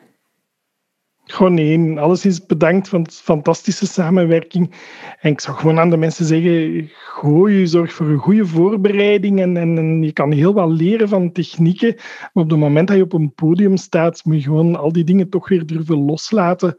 Gewoon 1.25 1.55
nee, 1.55 1.99
alles 1.99 2.25
is 2.25 2.47
bedankt 2.47 2.89
van 2.89 3.07
fantastische 3.11 3.87
samenwerking. 3.87 4.75
En 5.21 5.31
ik 5.31 5.41
zou 5.41 5.57
gewoon 5.57 5.79
aan 5.79 5.91
de 5.91 5.97
mensen 5.97 6.25
zeggen, 6.25 6.91
gooi 6.95 7.59
je 7.59 7.67
zorg 7.67 7.93
voor 7.93 8.07
een 8.07 8.19
goede 8.19 8.47
voorbereiding 8.47 9.41
en, 9.41 9.57
en, 9.57 10.03
je 10.03 10.13
kan 10.13 10.33
heel 10.33 10.53
wat 10.53 10.71
leren 10.71 11.09
van 11.09 11.33
technieken. 11.33 11.95
Maar 12.33 12.45
op 12.45 12.51
het 12.51 12.59
moment 12.59 12.89
dat 12.89 12.97
je 12.97 13.03
op 13.03 13.13
een 13.13 13.35
podium 13.35 13.77
staat, 13.77 14.25
moet 14.25 14.37
je 14.37 14.43
gewoon 14.43 14.77
al 14.77 14.93
die 14.93 15.05
dingen 15.05 15.29
toch 15.29 15.49
weer 15.49 15.67
durven 15.67 16.05
loslaten 16.05 16.77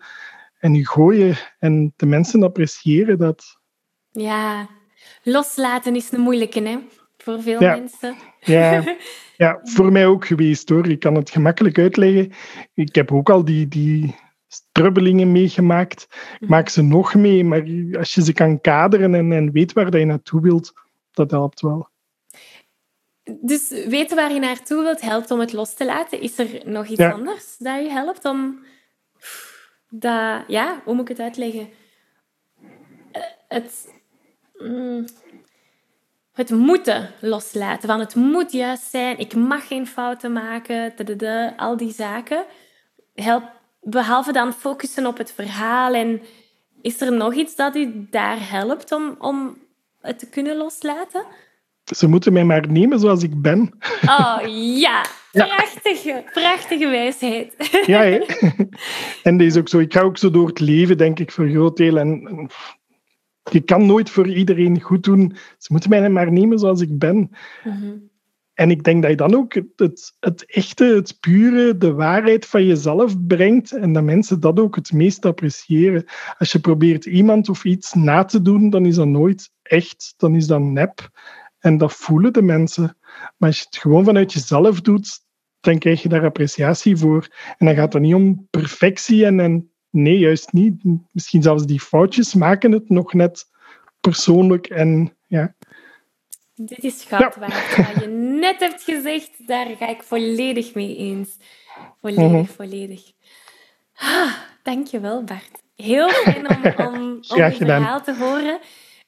en 0.63 0.73
je 0.73 0.87
gooien. 0.87 1.35
En 1.59 1.93
de 1.95 2.05
mensen 2.05 2.43
appreciëren 2.43 3.17
dat. 3.17 3.59
Ja, 4.11 4.69
loslaten 5.23 5.95
is 5.95 6.11
een 6.11 6.19
moeilijke, 6.19 6.61
hè? 6.61 6.77
Voor 7.17 7.41
veel 7.41 7.59
mensen. 7.59 8.15
Ja, 8.39 8.83
Ja, 9.37 9.59
voor 9.63 9.91
mij 9.91 10.05
ook 10.05 10.25
geweest 10.25 10.69
hoor. 10.69 10.87
Ik 10.87 10.99
kan 10.99 11.15
het 11.15 11.29
gemakkelijk 11.29 11.77
uitleggen. 11.77 12.31
Ik 12.73 12.95
heb 12.95 13.11
ook 13.11 13.29
al 13.29 13.45
die, 13.45 13.67
die 13.67 14.15
strubbelingen 14.47 15.31
meegemaakt. 15.31 16.07
Ik 16.39 16.49
maak 16.49 16.69
ze 16.69 16.81
nog 16.81 17.13
mee, 17.13 17.43
maar 17.43 17.63
als 17.97 18.13
je 18.13 18.23
ze 18.23 18.33
kan 18.33 18.61
kaderen 18.61 19.15
en, 19.15 19.31
en 19.31 19.51
weet 19.51 19.73
waar 19.73 19.97
je 19.97 20.05
naartoe 20.05 20.41
wilt, 20.41 20.73
dat 21.11 21.31
helpt 21.31 21.61
wel. 21.61 21.89
Dus 23.41 23.69
weten 23.69 24.15
waar 24.15 24.33
je 24.33 24.39
naartoe 24.39 24.83
wilt 24.83 25.01
helpt 25.01 25.31
om 25.31 25.39
het 25.39 25.53
los 25.53 25.73
te 25.73 25.85
laten. 25.85 26.21
Is 26.21 26.39
er 26.39 26.61
nog 26.65 26.87
iets 26.87 27.01
anders 27.01 27.57
dat 27.57 27.83
je 27.83 27.89
helpt 27.89 28.25
om 28.25 28.59
dat, 29.95 30.43
ja, 30.47 30.81
hoe 30.83 30.93
moet 30.93 31.09
ik 31.09 31.17
het 31.17 31.25
uitleggen? 31.25 31.69
Eh, 33.11 33.21
het, 33.47 33.93
mm, 34.57 35.05
het 36.33 36.49
moeten 36.49 37.09
loslaten. 37.21 37.89
Van 37.89 37.99
het 37.99 38.15
moet 38.15 38.51
juist 38.51 38.83
zijn, 38.83 39.17
ik 39.17 39.35
mag 39.35 39.67
geen 39.67 39.87
fouten 39.87 40.31
maken, 40.31 40.93
al 41.57 41.77
die 41.77 41.91
zaken. 41.91 42.45
Help, 43.13 43.43
behalve 43.81 44.31
dan 44.31 44.53
focussen 44.53 45.05
op 45.05 45.17
het 45.17 45.31
verhaal. 45.31 45.93
En 45.93 46.21
is 46.81 47.01
er 47.01 47.13
nog 47.13 47.33
iets 47.33 47.55
dat 47.55 47.75
u 47.75 48.07
daar 48.09 48.49
helpt 48.49 48.91
om, 48.91 49.15
om 49.19 49.57
het 50.01 50.19
te 50.19 50.29
kunnen 50.29 50.57
loslaten? 50.57 51.25
Ze 51.83 52.07
moeten 52.07 52.33
mij 52.33 52.43
maar 52.43 52.67
nemen 52.67 52.99
zoals 52.99 53.23
ik 53.23 53.41
ben. 53.41 53.71
Oh 54.05 54.39
ja, 54.79 55.05
prachtige, 55.41 56.23
prachtige 56.33 56.87
wijsheid. 56.87 57.53
Ja, 57.85 58.01
hè? 58.01 58.19
en 59.23 59.37
deze 59.37 59.59
ook 59.59 59.69
zo. 59.69 59.79
Ik 59.79 59.93
ga 59.93 60.01
ook 60.01 60.17
zo 60.17 60.31
door 60.31 60.47
het 60.47 60.59
leven, 60.59 60.97
denk 60.97 61.19
ik, 61.19 61.31
voor 61.31 61.49
groot 61.49 61.77
deel. 61.77 61.97
En 61.97 62.49
je 63.51 63.61
kan 63.61 63.85
nooit 63.85 64.09
voor 64.09 64.27
iedereen 64.27 64.81
goed 64.81 65.03
doen. 65.03 65.35
Ze 65.57 65.67
moeten 65.71 65.89
mij 65.89 66.09
maar 66.09 66.31
nemen 66.31 66.59
zoals 66.59 66.81
ik 66.81 66.99
ben. 66.99 67.29
Mhm. 67.63 67.91
En 68.53 68.71
ik 68.71 68.83
denk 68.83 69.01
dat 69.01 69.11
je 69.11 69.17
dan 69.17 69.35
ook 69.35 69.53
het, 69.75 70.13
het, 70.19 70.45
echte, 70.45 70.83
het 70.83 71.17
pure, 71.19 71.77
de 71.77 71.93
waarheid 71.93 72.45
van 72.45 72.65
jezelf 72.65 73.25
brengt 73.27 73.71
en 73.71 73.93
dat 73.93 74.03
mensen 74.03 74.39
dat 74.39 74.59
ook 74.59 74.75
het 74.75 74.91
meest 74.91 75.25
appreciëren. 75.25 76.05
Als 76.37 76.51
je 76.51 76.59
probeert 76.59 77.05
iemand 77.05 77.49
of 77.49 77.63
iets 77.65 77.93
na 77.93 78.23
te 78.23 78.41
doen, 78.41 78.69
dan 78.69 78.85
is 78.85 78.95
dat 78.95 79.07
nooit 79.07 79.51
echt, 79.61 80.13
dan 80.17 80.35
is 80.35 80.47
dat 80.47 80.61
nep. 80.61 81.09
En 81.59 81.77
dat 81.77 81.93
voelen 81.93 82.33
de 82.33 82.41
mensen. 82.41 82.97
Maar 83.37 83.49
als 83.49 83.59
je 83.59 83.65
het 83.65 83.77
gewoon 83.77 84.05
vanuit 84.05 84.33
jezelf 84.33 84.81
doet, 84.81 85.19
dan 85.59 85.77
krijg 85.77 86.01
je 86.01 86.09
daar 86.09 86.25
appreciatie 86.25 86.97
voor. 86.97 87.27
En 87.57 87.65
dan 87.65 87.75
gaat 87.75 87.93
het 87.93 88.01
niet 88.01 88.13
om 88.13 88.47
perfectie 88.49 89.25
en, 89.25 89.39
en 89.39 89.73
Nee, 89.93 90.17
juist 90.17 90.53
niet. 90.53 90.83
Misschien 91.11 91.41
zelfs 91.41 91.65
die 91.65 91.79
foutjes 91.79 92.33
maken 92.33 92.71
het 92.71 92.89
nog 92.89 93.13
net 93.13 93.45
persoonlijk 93.99 94.67
en 94.67 95.17
ja. 95.27 95.55
Dit 96.55 96.83
is 96.83 97.03
goud 97.03 97.35
waard. 97.35 97.75
Wat 97.75 98.03
je 98.03 98.07
net 98.41 98.59
hebt 98.59 98.83
gezegd, 98.83 99.47
daar 99.47 99.65
ga 99.65 99.87
ik 99.87 100.03
volledig 100.03 100.73
mee 100.73 100.97
eens. 100.97 101.37
Volledig, 102.01 102.31
mm 102.31 102.45
volledig. 102.45 103.01
Ah, 103.95 104.33
dankjewel, 104.63 105.23
Bart. 105.23 105.61
Heel 105.75 106.09
fijn 106.09 106.49
om, 106.49 106.63
om, 106.87 106.95
om 107.27 107.37
je 107.37 107.55
verhaal 107.55 108.03
te 108.03 108.15
horen. 108.15 108.59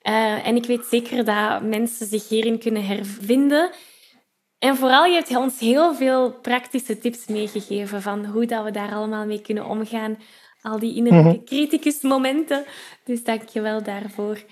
Uh, 0.03 0.47
en 0.47 0.55
ik 0.55 0.65
weet 0.65 0.85
zeker 0.85 1.25
dat 1.25 1.63
mensen 1.63 2.07
zich 2.07 2.29
hierin 2.29 2.59
kunnen 2.59 2.85
hervinden. 2.85 3.71
En 4.59 4.75
vooral, 4.75 5.05
je 5.05 5.13
hebt 5.13 5.35
ons 5.35 5.59
heel 5.59 5.95
veel 5.95 6.31
praktische 6.31 6.99
tips 6.99 7.27
meegegeven 7.27 8.01
van 8.01 8.25
hoe 8.25 8.45
dat 8.45 8.63
we 8.63 8.71
daar 8.71 8.93
allemaal 8.93 9.25
mee 9.25 9.41
kunnen 9.41 9.65
omgaan 9.65 10.17
al 10.65 10.79
die 10.79 10.95
innerlijke 10.95 11.29
mm 11.29 11.43
criticusmomenten. 11.45 12.65
Dus 13.03 13.23
dank 13.23 13.49
je 13.49 13.61
wel 13.61 13.83
daarvoor. 13.83 14.43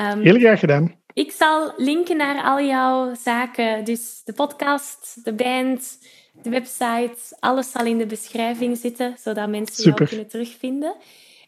Um, 0.00 0.20
Heel 0.20 0.38
graag 0.38 0.60
gedaan. 0.60 0.94
Ik 1.12 1.30
zal 1.30 1.72
linken 1.76 2.16
naar 2.16 2.42
al 2.42 2.60
jouw 2.60 3.14
zaken. 3.14 3.84
Dus 3.84 4.22
de 4.24 4.32
podcast, 4.32 5.24
de 5.24 5.32
band, 5.32 5.98
de 6.42 6.50
website. 6.50 7.16
Alles 7.40 7.70
zal 7.70 7.86
in 7.86 7.98
de 7.98 8.06
beschrijving 8.06 8.76
zitten, 8.76 9.16
zodat 9.20 9.48
mensen 9.48 9.82
Super. 9.82 9.98
jou 9.98 10.08
kunnen 10.08 10.28
terugvinden. 10.28 10.94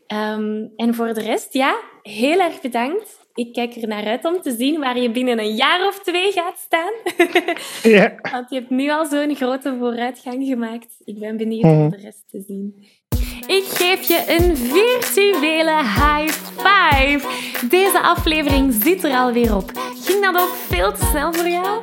Ehm, 0.06 0.66
en 0.76 0.94
voor 0.94 1.14
de 1.14 1.20
rest, 1.20 1.52
ja, 1.52 1.80
heel 2.02 2.40
erg 2.40 2.60
bedankt. 2.60 3.23
Ik 3.34 3.52
kijk 3.52 3.74
er 3.74 3.88
naar 3.88 4.04
uit 4.04 4.24
om 4.24 4.40
te 4.40 4.54
zien 4.58 4.80
waar 4.80 4.98
je 4.98 5.10
binnen 5.10 5.38
een 5.38 5.54
jaar 5.54 5.86
of 5.86 6.02
twee 6.02 6.32
gaat 6.32 6.58
staan. 6.58 6.92
ja. 7.92 8.14
Want 8.30 8.50
je 8.50 8.56
hebt 8.56 8.70
nu 8.70 8.90
al 8.90 9.06
zo'n 9.06 9.36
grote 9.36 9.76
vooruitgang 9.78 10.46
gemaakt. 10.46 10.94
Ik 11.04 11.18
ben 11.18 11.36
benieuwd 11.36 11.64
om 11.64 11.78
mhm. 11.78 11.90
de 11.90 11.96
rest 11.96 12.24
te 12.30 12.44
zien. 12.46 12.84
Ik 13.46 13.64
geef 13.64 14.08
je 14.08 14.24
een 14.26 14.56
virtuele 14.56 15.76
high 15.82 16.32
five. 16.56 17.28
Deze 17.68 18.00
aflevering 18.00 18.72
zit 18.72 19.04
er 19.04 19.16
alweer 19.16 19.56
op. 19.56 19.70
Ging 20.04 20.24
dat 20.24 20.42
ook 20.42 20.54
veel 20.54 20.92
te 20.92 21.04
snel 21.04 21.32
voor 21.32 21.48
jou? 21.48 21.82